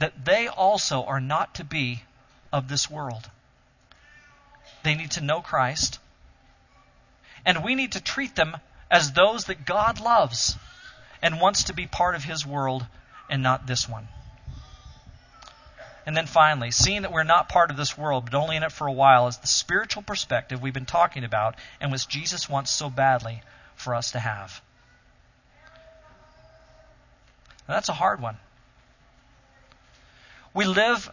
that 0.00 0.24
they 0.24 0.48
also 0.48 1.04
are 1.04 1.20
not 1.20 1.54
to 1.54 1.64
be 1.64 2.02
of 2.52 2.66
this 2.66 2.90
world. 2.90 3.30
They 4.82 4.96
need 4.96 5.12
to 5.12 5.20
know 5.20 5.40
Christ 5.40 6.00
and 7.46 7.64
we 7.64 7.76
need 7.76 7.92
to 7.92 8.02
treat 8.02 8.34
them 8.34 8.56
as 8.90 9.12
those 9.12 9.44
that 9.44 9.64
God 9.64 10.00
loves 10.00 10.56
and 11.22 11.40
wants 11.40 11.64
to 11.64 11.72
be 11.72 11.86
part 11.86 12.16
of 12.16 12.24
His 12.24 12.44
world 12.44 12.84
and 13.30 13.42
not 13.42 13.66
this 13.66 13.88
one. 13.88 14.08
And 16.04 16.16
then 16.16 16.26
finally, 16.26 16.70
seeing 16.70 17.02
that 17.02 17.12
we're 17.12 17.24
not 17.24 17.48
part 17.48 17.70
of 17.70 17.76
this 17.76 17.96
world, 17.96 18.26
but 18.26 18.34
only 18.34 18.56
in 18.56 18.62
it 18.62 18.70
for 18.70 18.86
a 18.86 18.92
while, 18.92 19.26
is 19.28 19.38
the 19.38 19.46
spiritual 19.46 20.02
perspective 20.02 20.60
we've 20.60 20.74
been 20.74 20.86
talking 20.86 21.24
about 21.24 21.56
and 21.80 21.90
which 21.90 22.06
Jesus 22.06 22.48
wants 22.48 22.70
so 22.70 22.90
badly 22.90 23.42
for 23.74 23.94
us 23.94 24.12
to 24.12 24.18
have. 24.18 24.60
Now, 27.68 27.74
that's 27.74 27.88
a 27.88 27.92
hard 27.92 28.20
one. 28.20 28.36
We 30.54 30.64
live 30.64 31.10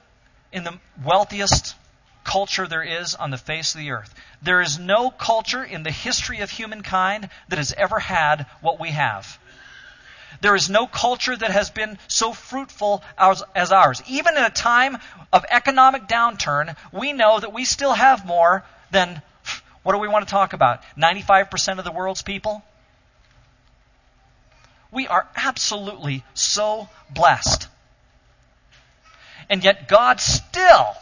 in 0.52 0.64
the 0.64 0.80
wealthiest 1.04 1.76
culture 2.24 2.68
there 2.68 2.84
is 2.84 3.16
on 3.16 3.32
the 3.32 3.38
face 3.38 3.74
of 3.74 3.80
the 3.80 3.92
earth. 3.92 4.14
There 4.42 4.62
is 4.62 4.80
no 4.80 5.10
culture 5.10 5.64
in 5.64 5.84
the 5.84 5.92
history 5.92 6.40
of 6.40 6.50
humankind 6.50 7.30
that 7.50 7.58
has 7.58 7.74
ever 7.74 8.00
had 8.00 8.46
what 8.62 8.80
we 8.80 8.90
have. 8.90 9.40
There 10.42 10.56
is 10.56 10.70
no 10.70 10.88
culture 10.88 11.36
that 11.36 11.52
has 11.52 11.70
been 11.70 11.98
so 12.08 12.34
fruitful 12.34 13.04
as, 13.18 13.44
as, 13.56 13.72
ours. 13.72 14.02
Even 14.08 14.36
in 14.36 14.44
a 14.44 14.50
time 14.50 14.98
of 15.32 15.46
economic 15.50 16.08
downturn, 16.08 16.76
we 16.92 17.14
know 17.14 17.40
that 17.40 17.54
we 17.54 17.64
still 17.64 17.94
have 17.94 18.26
more 18.26 18.66
than, 18.92 19.22
what 19.84 19.94
do 19.94 20.00
we 20.00 20.10
want 20.10 20.28
to 20.28 20.32
talk 20.32 20.52
about? 20.52 20.82
95% 20.98 21.80
of 21.80 21.86
the 21.86 21.94
world's 21.94 22.24
people? 22.24 22.62
We 24.92 25.08
are 25.08 25.28
absolutely 25.36 26.24
so 26.34 26.90
blessed. 27.10 27.68
And 29.50 29.64
yet 29.64 29.88
God 29.88 30.20
still 30.20 30.96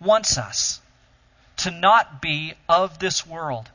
wants 0.00 0.38
us 0.38 0.80
to 1.56 1.70
not 1.70 2.20
be 2.20 2.54
of 2.68 2.98
this 2.98 3.26
world 3.26 3.70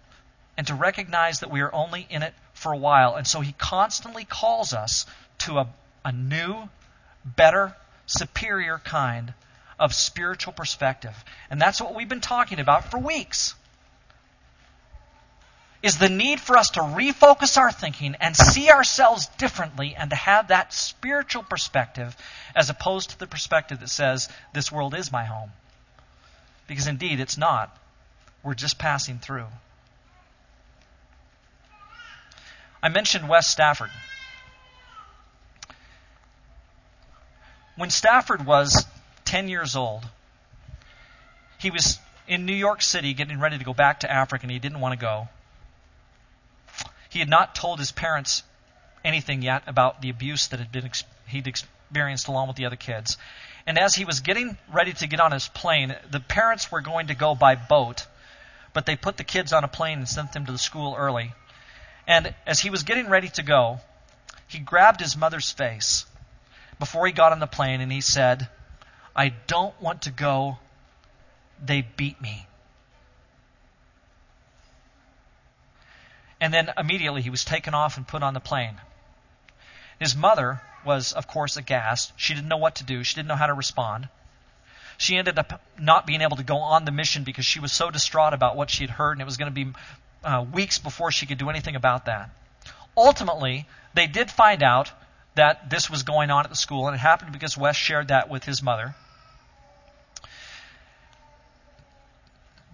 and 0.57 0.67
to 0.67 0.75
recognize 0.75 1.39
that 1.39 1.51
we 1.51 1.61
are 1.61 1.73
only 1.73 2.05
in 2.09 2.23
it 2.23 2.33
for 2.53 2.71
a 2.73 2.77
while. 2.77 3.15
And 3.15 3.25
so 3.25 3.39
he 3.41 3.53
constantly 3.53 4.25
calls 4.25 4.73
us 4.73 5.05
to 5.39 5.59
a, 5.59 5.67
a 6.03 6.11
new, 6.11 6.69
better, 7.23 7.75
superior 8.05 8.79
kind 8.79 9.33
of 9.79 9.93
spiritual 9.93 10.53
perspective. 10.53 11.15
And 11.49 11.61
that's 11.61 11.79
what 11.79 11.95
we've 11.95 12.09
been 12.09 12.19
talking 12.19 12.59
about 12.59 12.91
for 12.91 12.99
weeks. 12.99 13.55
Is 15.81 15.97
the 15.97 16.09
need 16.09 16.41
for 16.41 16.57
us 16.57 16.71
to 16.71 16.81
refocus 16.81 17.57
our 17.57 17.71
thinking 17.71 18.15
and 18.19 18.35
see 18.35 18.69
ourselves 18.69 19.27
differently 19.37 19.95
and 19.97 20.09
to 20.09 20.15
have 20.17 20.49
that 20.49 20.73
spiritual 20.73 21.43
perspective 21.43 22.17
as 22.53 22.69
opposed 22.69 23.11
to 23.11 23.19
the 23.19 23.27
perspective 23.27 23.79
that 23.79 23.89
says, 23.89 24.27
this 24.53 24.73
world 24.73 24.93
is 24.93 25.09
my 25.09 25.23
home. 25.23 25.51
Because 26.69 26.85
indeed, 26.85 27.19
it's 27.19 27.35
not. 27.35 27.75
We're 28.43 28.53
just 28.53 28.77
passing 28.77 29.17
through. 29.17 29.47
I 32.81 32.89
mentioned 32.89 33.27
Wes 33.27 33.47
Stafford. 33.47 33.89
When 37.75 37.89
Stafford 37.89 38.45
was 38.45 38.85
10 39.25 39.49
years 39.49 39.75
old, 39.75 40.07
he 41.57 41.71
was 41.71 41.97
in 42.27 42.45
New 42.45 42.53
York 42.53 42.83
City 42.83 43.15
getting 43.15 43.39
ready 43.39 43.57
to 43.57 43.63
go 43.63 43.73
back 43.73 44.01
to 44.01 44.11
Africa 44.11 44.43
and 44.43 44.51
he 44.51 44.59
didn't 44.59 44.79
want 44.79 44.93
to 44.93 45.03
go. 45.03 45.27
He 47.09 47.17
had 47.17 47.29
not 47.29 47.55
told 47.55 47.79
his 47.79 47.91
parents 47.91 48.43
anything 49.03 49.41
yet 49.41 49.63
about 49.65 50.03
the 50.03 50.11
abuse 50.11 50.47
that 50.49 50.59
had 50.59 50.71
been 50.71 50.91
he'd 51.27 51.47
experienced 51.47 52.27
along 52.27 52.47
with 52.47 52.57
the 52.57 52.67
other 52.67 52.75
kids. 52.75 53.17
And 53.69 53.77
as 53.77 53.93
he 53.93 54.03
was 54.03 54.21
getting 54.21 54.57
ready 54.73 54.93
to 54.93 55.05
get 55.05 55.19
on 55.19 55.31
his 55.31 55.47
plane, 55.47 55.95
the 56.09 56.19
parents 56.19 56.71
were 56.71 56.81
going 56.81 57.05
to 57.07 57.13
go 57.13 57.35
by 57.35 57.53
boat, 57.53 58.07
but 58.73 58.87
they 58.87 58.95
put 58.95 59.17
the 59.17 59.23
kids 59.23 59.53
on 59.53 59.63
a 59.63 59.67
plane 59.67 59.99
and 59.99 60.09
sent 60.09 60.33
them 60.33 60.47
to 60.47 60.51
the 60.51 60.57
school 60.57 60.95
early. 60.97 61.33
And 62.07 62.33
as 62.47 62.59
he 62.59 62.71
was 62.71 62.81
getting 62.81 63.09
ready 63.09 63.29
to 63.29 63.43
go, 63.43 63.79
he 64.47 64.57
grabbed 64.57 64.99
his 64.99 65.15
mother's 65.15 65.51
face 65.51 66.07
before 66.79 67.05
he 67.05 67.13
got 67.13 67.31
on 67.31 67.39
the 67.39 67.45
plane 67.45 67.79
and 67.79 67.91
he 67.91 68.01
said, 68.01 68.49
I 69.15 69.29
don't 69.45 69.79
want 69.79 70.01
to 70.03 70.11
go. 70.11 70.57
They 71.63 71.81
beat 71.95 72.19
me. 72.19 72.47
And 76.41 76.51
then 76.51 76.71
immediately 76.75 77.21
he 77.21 77.29
was 77.29 77.45
taken 77.45 77.75
off 77.75 77.97
and 77.97 78.07
put 78.07 78.23
on 78.23 78.33
the 78.33 78.39
plane. 78.39 78.81
His 79.99 80.15
mother 80.15 80.59
was, 80.85 81.13
of 81.13 81.27
course, 81.27 81.57
aghast. 81.57 82.13
She 82.15 82.33
didn't 82.33 82.47
know 82.47 82.57
what 82.57 82.75
to 82.75 82.83
do, 82.83 83.03
she 83.03 83.15
didn't 83.15 83.27
know 83.27 83.35
how 83.35 83.47
to 83.47 83.53
respond. 83.53 84.09
She 84.97 85.17
ended 85.17 85.39
up 85.39 85.61
not 85.79 86.05
being 86.05 86.21
able 86.21 86.37
to 86.37 86.43
go 86.43 86.57
on 86.57 86.83
the 86.83 86.91
mission 86.91 87.23
because 87.23 87.45
she 87.45 87.61
was 87.61 87.71
so 87.71 87.89
distraught 87.89 88.33
about 88.33 88.57
what 88.57 88.69
she 88.69 88.83
had 88.83 88.89
heard, 88.89 89.13
and 89.13 89.21
it 89.21 89.25
was 89.25 89.37
going 89.37 89.53
to 89.53 89.65
be 89.65 89.71
uh, 90.23 90.45
weeks 90.51 90.77
before 90.77 91.11
she 91.11 91.25
could 91.25 91.37
do 91.37 91.49
anything 91.49 91.75
about 91.75 92.05
that. 92.05 92.29
Ultimately, 92.97 93.65
they 93.93 94.07
did 94.07 94.29
find 94.29 94.61
out 94.61 94.91
that 95.35 95.69
this 95.69 95.89
was 95.89 96.03
going 96.03 96.31
on 96.31 96.43
at 96.43 96.49
the 96.49 96.57
school, 96.57 96.87
and 96.87 96.95
it 96.95 96.99
happened 96.99 97.31
because 97.31 97.57
Wes 97.57 97.77
shared 97.77 98.09
that 98.09 98.29
with 98.29 98.43
his 98.43 98.61
mother. 98.61 98.93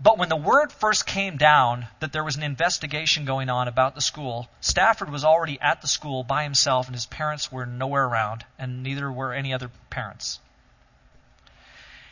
But 0.02 0.18
when 0.18 0.30
the 0.30 0.36
word 0.36 0.72
first 0.72 1.06
came 1.06 1.38
down 1.38 1.88
that 2.00 2.12
there 2.12 2.24
was 2.24 2.36
an 2.36 2.44
investigation 2.44 3.26
going 3.26 3.50
on 3.50 3.68
about 3.68 3.96
the 3.96 4.02
school, 4.02 4.50
Stafford 4.60 5.10
was 5.10 5.24
already 5.24 5.60
at 5.62 5.82
the 5.82 5.88
school 5.88 6.24
by 6.24 6.44
himself, 6.44 6.88
and 6.88 6.96
his 6.96 7.06
parents 7.06 7.52
were 7.52 7.66
nowhere 7.66 8.06
around, 8.06 8.46
and 8.60 8.84
neither 8.84 9.12
were 9.12 9.34
any 9.34 9.54
other 9.54 9.70
parents. 9.90 10.40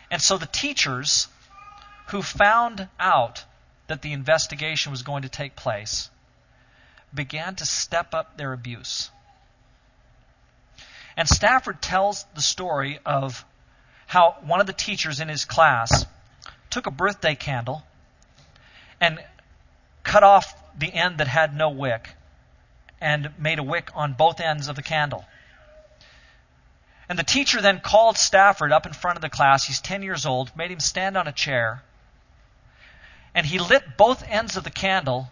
And 0.10 0.22
so 0.22 0.38
the 0.38 0.46
teachers 0.46 1.28
who 2.08 2.22
found 2.22 2.88
out 3.00 3.44
that 3.88 4.02
the 4.02 4.14
investigation 4.14 4.92
was 4.92 5.04
going 5.04 5.24
to 5.24 5.30
take 5.30 5.56
place 5.56 6.10
began 7.14 7.56
to 7.56 7.66
step 7.66 8.14
up 8.14 8.38
their 8.38 8.54
abuse. 8.54 9.12
And 11.16 11.28
Stafford 11.28 11.82
tells 11.82 12.26
the 12.34 12.42
story 12.42 13.00
of 13.06 13.46
how 14.08 14.38
one 14.42 14.62
of 14.62 14.68
the 14.68 14.74
teachers 14.74 15.20
in 15.20 15.28
his 15.28 15.46
class 15.46 16.06
took 16.74 16.88
a 16.88 16.92
birthday 16.92 17.36
candle 17.36 17.84
and 19.00 19.24
cut 20.02 20.24
off 20.24 20.56
the 20.78 20.92
end 20.92 21.20
that 21.20 21.28
had 21.28 21.56
no 21.56 21.70
wick 21.70 22.10
and 23.00 23.30
made 23.38 23.60
a 23.60 23.64
wick 23.64 23.92
on 23.94 24.14
both 24.14 24.40
ends 24.40 24.68
of 24.68 24.76
the 24.76 24.82
candle. 24.82 25.24
And 27.08 27.20
the 27.20 27.24
teacher 27.24 27.62
then 27.62 27.80
called 27.80 28.18
Stafford 28.18 28.72
up 28.72 28.88
in 28.88 28.94
front 28.94 29.18
of 29.18 29.22
the 29.22 29.30
class. 29.30 29.66
He's 29.66 29.82
10 29.82 30.02
years 30.02 30.26
old, 30.26 30.56
made 30.58 30.72
him 30.72 30.80
stand 30.80 31.16
on 31.16 31.28
a 31.28 31.32
chair. 31.32 31.84
And 33.36 33.46
he 33.46 33.60
lit 33.60 33.96
both 33.96 34.28
ends 34.28 34.58
of 34.58 34.64
the 34.64 34.72
candle 34.72 35.30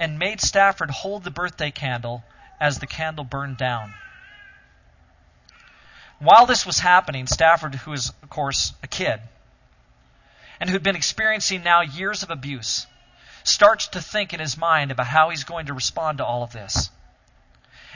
and 0.00 0.18
made 0.18 0.40
Stafford 0.40 0.90
hold 0.90 1.22
the 1.22 1.30
birthday 1.30 1.70
candle 1.70 2.24
as 2.58 2.78
the 2.78 2.86
candle 2.86 3.24
burned 3.24 3.58
down. 3.58 3.92
While 6.18 6.46
this 6.46 6.64
was 6.64 6.78
happening, 6.78 7.26
Stafford, 7.26 7.74
who 7.74 7.92
is, 7.92 8.10
of 8.22 8.30
course, 8.30 8.72
a 8.82 8.86
kid, 8.86 9.20
and 10.60 10.68
who'd 10.68 10.82
been 10.82 10.96
experiencing 10.96 11.62
now 11.62 11.82
years 11.82 12.22
of 12.22 12.30
abuse, 12.30 12.86
starts 13.44 13.88
to 13.88 14.00
think 14.00 14.34
in 14.34 14.40
his 14.40 14.56
mind 14.56 14.90
about 14.90 15.06
how 15.06 15.30
he's 15.30 15.44
going 15.44 15.66
to 15.66 15.74
respond 15.74 16.18
to 16.18 16.24
all 16.24 16.42
of 16.42 16.52
this. 16.52 16.90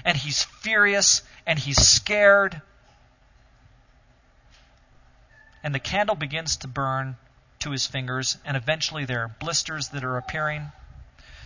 And 0.04 0.16
he's 0.16 0.42
furious 0.42 1.22
and 1.46 1.58
he's 1.58 1.78
scared. 1.78 2.60
And 5.62 5.74
the 5.74 5.80
candle 5.80 6.16
begins 6.16 6.56
to 6.58 6.68
burn 6.68 7.16
to 7.60 7.70
his 7.70 7.86
fingers, 7.86 8.38
and 8.44 8.56
eventually 8.56 9.04
there 9.04 9.20
are 9.20 9.28
blisters 9.28 9.88
that 9.88 10.02
are 10.02 10.16
appearing. 10.16 10.72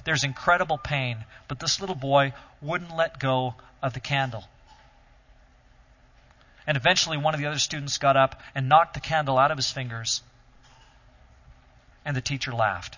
There's 0.04 0.24
incredible 0.24 0.78
pain, 0.78 1.24
but 1.48 1.58
this 1.58 1.80
little 1.80 1.96
boy 1.96 2.32
wouldn't 2.62 2.96
let 2.96 3.18
go 3.18 3.54
of 3.82 3.92
the 3.92 4.00
candle. 4.00 4.44
And 6.66 6.76
eventually, 6.76 7.16
one 7.16 7.34
of 7.34 7.40
the 7.40 7.46
other 7.46 7.58
students 7.58 7.98
got 7.98 8.16
up 8.16 8.40
and 8.54 8.68
knocked 8.68 8.94
the 8.94 9.00
candle 9.00 9.38
out 9.38 9.50
of 9.50 9.58
his 9.58 9.70
fingers, 9.70 10.22
and 12.06 12.16
the 12.16 12.22
teacher 12.22 12.52
laughed. 12.52 12.96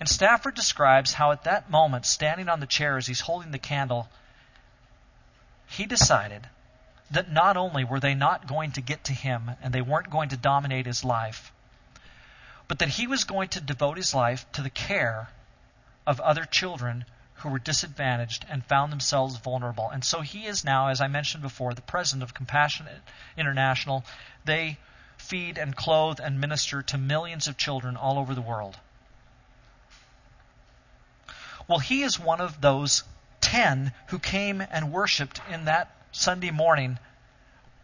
And 0.00 0.08
Stafford 0.08 0.54
describes 0.54 1.14
how 1.14 1.30
at 1.30 1.44
that 1.44 1.70
moment, 1.70 2.04
standing 2.04 2.48
on 2.48 2.60
the 2.60 2.66
chair 2.66 2.96
as 2.96 3.06
he's 3.06 3.20
holding 3.20 3.52
the 3.52 3.58
candle, 3.58 4.08
he 5.66 5.86
decided 5.86 6.48
that 7.12 7.30
not 7.30 7.56
only 7.56 7.84
were 7.84 8.00
they 8.00 8.14
not 8.14 8.46
going 8.46 8.72
to 8.72 8.80
get 8.80 9.04
to 9.04 9.12
him 9.12 9.50
and 9.62 9.72
they 9.72 9.80
weren't 9.80 10.10
going 10.10 10.30
to 10.30 10.36
dominate 10.36 10.86
his 10.86 11.04
life, 11.04 11.52
but 12.66 12.80
that 12.80 12.88
he 12.88 13.06
was 13.06 13.24
going 13.24 13.48
to 13.48 13.60
devote 13.60 13.96
his 13.96 14.14
life 14.14 14.50
to 14.52 14.62
the 14.62 14.70
care 14.70 15.28
of 16.06 16.20
other 16.20 16.44
children 16.44 17.04
who 17.34 17.48
were 17.48 17.58
disadvantaged 17.58 18.44
and 18.48 18.64
found 18.64 18.92
themselves 18.92 19.36
vulnerable. 19.36 19.88
And 19.90 20.04
so 20.04 20.20
he 20.20 20.46
is 20.46 20.64
now, 20.64 20.88
as 20.88 21.00
I 21.00 21.08
mentioned 21.08 21.42
before, 21.42 21.74
the 21.74 21.82
president 21.82 22.22
of 22.22 22.34
Compassion 22.34 22.86
International. 23.36 24.04
They 24.44 24.78
feed 25.20 25.58
and 25.58 25.76
clothe 25.76 26.18
and 26.18 26.40
minister 26.40 26.82
to 26.82 26.98
millions 26.98 27.46
of 27.46 27.56
children 27.56 27.96
all 27.96 28.18
over 28.18 28.34
the 28.34 28.40
world. 28.40 28.76
Well, 31.68 31.78
he 31.78 32.02
is 32.02 32.18
one 32.18 32.40
of 32.40 32.60
those 32.60 33.04
ten 33.40 33.92
who 34.08 34.18
came 34.18 34.60
and 34.60 34.92
worshiped 34.92 35.40
in 35.50 35.66
that 35.66 35.94
Sunday 36.10 36.50
morning 36.50 36.98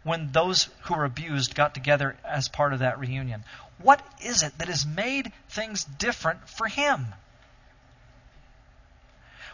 when 0.03 0.31
those 0.31 0.69
who 0.81 0.95
were 0.95 1.05
abused 1.05 1.55
got 1.55 1.73
together 1.73 2.17
as 2.23 2.49
part 2.49 2.73
of 2.73 2.79
that 2.79 2.99
reunion. 2.99 3.43
What 3.77 4.05
is 4.21 4.43
it 4.43 4.57
that 4.57 4.67
has 4.67 4.85
made 4.85 5.31
things 5.49 5.83
different 5.83 6.49
for 6.49 6.67
him? 6.67 7.13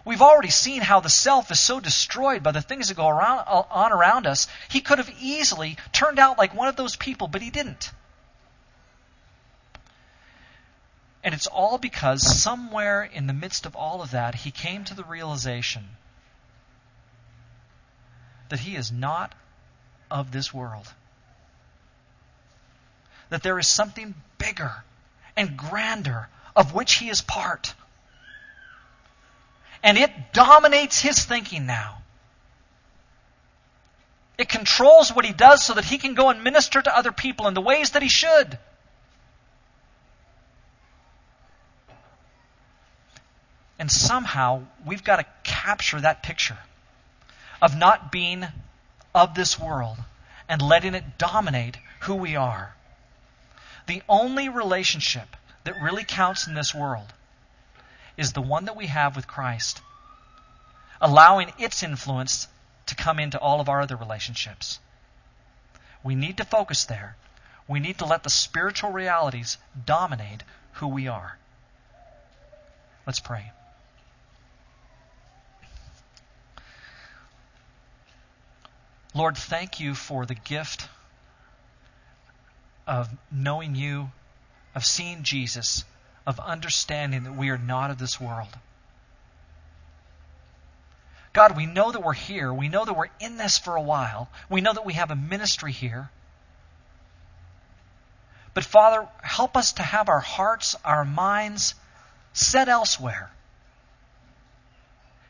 We've 0.06 0.22
already 0.22 0.50
seen 0.50 0.82
how 0.82 1.00
the 1.00 1.10
self 1.10 1.50
is 1.50 1.60
so 1.60 1.80
destroyed 1.80 2.44
by 2.44 2.52
the 2.52 2.62
things 2.62 2.90
that 2.90 2.96
go 2.96 3.08
around, 3.08 3.40
on 3.48 3.94
around 3.94 4.28
us. 4.28 4.48
He 4.70 4.82
could 4.82 4.98
have 4.98 5.12
easily 5.22 5.78
turned 5.94 6.20
out 6.20 6.38
like 6.38 6.54
one 6.54 6.68
of 6.68 6.76
those 6.76 6.96
people, 6.96 7.28
but 7.28 7.42
he 7.42 7.50
didn't. 7.50 7.92
And 11.24 11.34
it's 11.34 11.48
all 11.48 11.78
because 11.78 12.22
somewhere 12.42 13.04
in 13.04 13.28
the 13.28 13.34
midst 13.34 13.66
of 13.66 13.78
all 13.78 14.02
of 14.02 14.12
that, 14.12 14.36
he 14.36 14.52
came 14.52 14.84
to 14.86 14.94
the 14.94 15.06
realization 15.06 15.88
that 18.50 18.60
he 18.60 18.76
is 18.76 18.92
not 18.92 19.34
of 20.12 20.32
this 20.32 20.54
world. 20.54 20.92
That 23.30 23.42
there 23.42 23.58
is 23.58 23.68
something 23.68 24.16
bigger 24.38 24.84
and 25.38 25.56
grander 25.56 26.28
of 26.56 26.74
which 26.74 26.96
he 26.96 27.10
is 27.10 27.22
part. 27.22 27.74
And 29.84 29.98
it 29.98 30.12
dominates 30.32 31.02
his 31.02 31.24
thinking 31.26 31.66
now. 31.66 31.98
It 34.38 34.50
controls 34.50 35.14
what 35.14 35.26
he 35.26 35.34
does 35.34 35.62
so 35.64 35.74
that 35.74 35.86
he 35.86 35.98
can 35.98 36.16
go 36.16 36.30
and 36.30 36.44
minister 36.44 36.82
to 36.82 36.98
other 36.98 37.12
people 37.12 37.48
in 37.48 37.54
the 37.54 37.62
ways 37.62 37.92
that 37.92 38.02
he 38.02 38.10
should. 38.10 38.58
And 43.78 43.92
somehow 43.92 44.64
we've 44.86 45.04
got 45.04 45.18
to 45.18 45.26
capture 45.44 46.00
that 46.00 46.24
picture 46.24 46.58
of 47.62 47.78
not 47.78 48.12
being 48.12 48.46
of 49.14 49.36
this 49.36 49.60
world 49.60 49.98
and 50.48 50.62
letting 50.62 50.96
it 50.96 51.18
dominate 51.18 51.78
who 52.02 52.16
we 52.16 52.36
are. 52.36 52.74
The 53.88 54.02
only 54.08 54.50
relationship 54.50 55.36
that 55.66 55.82
really 55.82 56.06
counts 56.06 56.48
in 56.48 56.54
this 56.54 56.74
world 56.74 57.14
is 58.18 58.34
the 58.34 58.42
one 58.42 58.66
that 58.66 58.76
we 58.76 58.88
have 58.88 59.16
with 59.16 59.28
Christ, 59.28 59.82
allowing 61.02 61.52
its 61.58 61.84
influence 61.84 62.48
to 62.88 62.96
come 62.96 63.20
into 63.20 63.40
all 63.40 63.60
of 63.60 63.70
our 63.70 63.82
other 63.82 63.96
relationships. 63.96 64.80
We 66.04 66.16
need 66.16 66.38
to 66.38 66.46
focus 66.46 66.86
there. 66.86 67.16
We 67.68 67.80
need 67.80 68.00
to 68.00 68.06
let 68.06 68.24
the 68.24 68.30
spiritual 68.30 68.92
realities 68.92 69.58
dominate 69.86 70.44
who 70.74 70.88
we 70.88 71.08
are. 71.08 71.38
Let's 73.06 73.20
pray. 73.20 73.52
Lord, 79.16 79.38
thank 79.38 79.80
you 79.80 79.94
for 79.94 80.26
the 80.26 80.36
gift 80.36 80.88
of 82.88 83.10
knowing 83.32 83.76
you, 83.76 84.12
of 84.76 84.84
seeing 84.86 85.24
Jesus, 85.24 85.86
of 86.26 86.40
understanding 86.40 87.24
that 87.24 87.36
we 87.36 87.50
are 87.50 87.58
not 87.58 87.92
of 87.92 87.98
this 87.98 88.20
world. 88.20 88.50
God, 91.34 91.58
we 91.58 91.66
know 91.66 91.92
that 91.92 92.04
we're 92.04 92.14
here. 92.14 92.54
We 92.54 92.70
know 92.70 92.86
that 92.86 92.94
we're 92.94 93.10
in 93.20 93.38
this 93.38 93.58
for 93.58 93.76
a 93.76 93.82
while. 93.82 94.30
We 94.50 94.62
know 94.62 94.74
that 94.74 94.86
we 94.86 94.94
have 94.94 95.10
a 95.10 95.16
ministry 95.16 95.72
here. 95.72 96.10
But 98.54 98.64
Father, 98.64 99.08
help 99.22 99.58
us 99.58 99.74
to 99.74 99.84
have 99.84 100.10
our 100.10 100.20
hearts, 100.20 100.76
our 100.86 101.04
minds 101.04 101.74
set 102.34 102.70
elsewhere. 102.70 103.32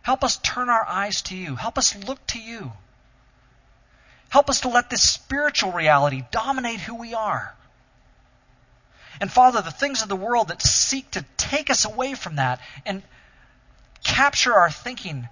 Help 0.02 0.26
us 0.26 0.36
turn 0.36 0.70
our 0.70 0.86
eyes 0.86 1.22
to 1.24 1.38
you. 1.38 1.56
Help 1.56 1.78
us 1.78 1.96
look 1.96 2.26
to 2.28 2.40
you. 2.40 2.74
Help 4.28 4.50
us 4.50 4.62
to 4.62 4.68
let 4.68 4.90
this 4.90 5.10
spiritual 5.10 5.72
reality 5.72 6.24
dominate 6.32 6.82
who 6.82 6.96
we 6.96 7.14
are. 7.14 7.56
And 9.24 9.32
Father, 9.32 9.62
the 9.62 9.72
things 9.72 10.02
of 10.02 10.10
the 10.10 10.18
world 10.18 10.50
that 10.50 10.62
seek 10.62 11.10
to 11.12 11.24
take 11.38 11.70
us 11.70 11.86
away 11.86 12.14
from 12.14 12.36
that 12.36 12.60
and 12.86 13.02
capture 14.04 14.54
our 14.54 14.70
thinking 14.70 15.30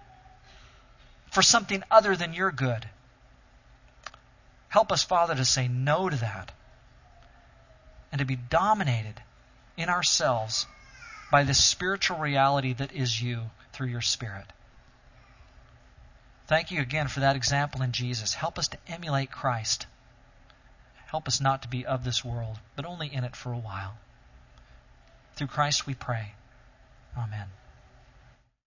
for 1.29 1.41
something 1.41 1.83
other 1.91 2.15
than 2.15 2.33
your 2.33 2.53
good. 2.53 2.87
Help 4.69 4.93
us, 4.93 5.03
Father, 5.03 5.35
to 5.35 5.43
say 5.43 5.67
no 5.67 6.07
to 6.09 6.15
that 6.15 6.53
and 8.13 8.19
to 8.19 8.25
be 8.25 8.37
dominated 8.37 9.21
in 9.75 9.89
ourselves 9.89 10.67
by 11.29 11.43
this 11.43 11.61
spiritual 11.61 12.17
reality 12.17 12.71
that 12.71 12.93
is 12.93 13.21
you 13.21 13.41
through 13.73 13.89
your 13.89 13.99
Spirit. 13.99 14.45
Thank 16.47 16.71
you 16.71 16.79
again 16.79 17.09
for 17.09 17.19
that 17.19 17.35
example 17.35 17.81
in 17.81 17.91
Jesus. 17.91 18.35
Help 18.35 18.57
us 18.57 18.69
to 18.69 18.77
emulate 18.87 19.31
Christ. 19.31 19.85
Help 21.11 21.27
us 21.27 21.41
not 21.41 21.61
to 21.61 21.67
be 21.67 21.85
of 21.85 22.05
this 22.05 22.23
world, 22.23 22.57
but 22.77 22.85
only 22.85 23.13
in 23.13 23.25
it 23.25 23.35
for 23.35 23.51
a 23.51 23.57
while. 23.57 23.97
Through 25.35 25.47
Christ 25.47 25.85
we 25.85 25.93
pray. 25.93 26.35
Amen. 27.17 27.47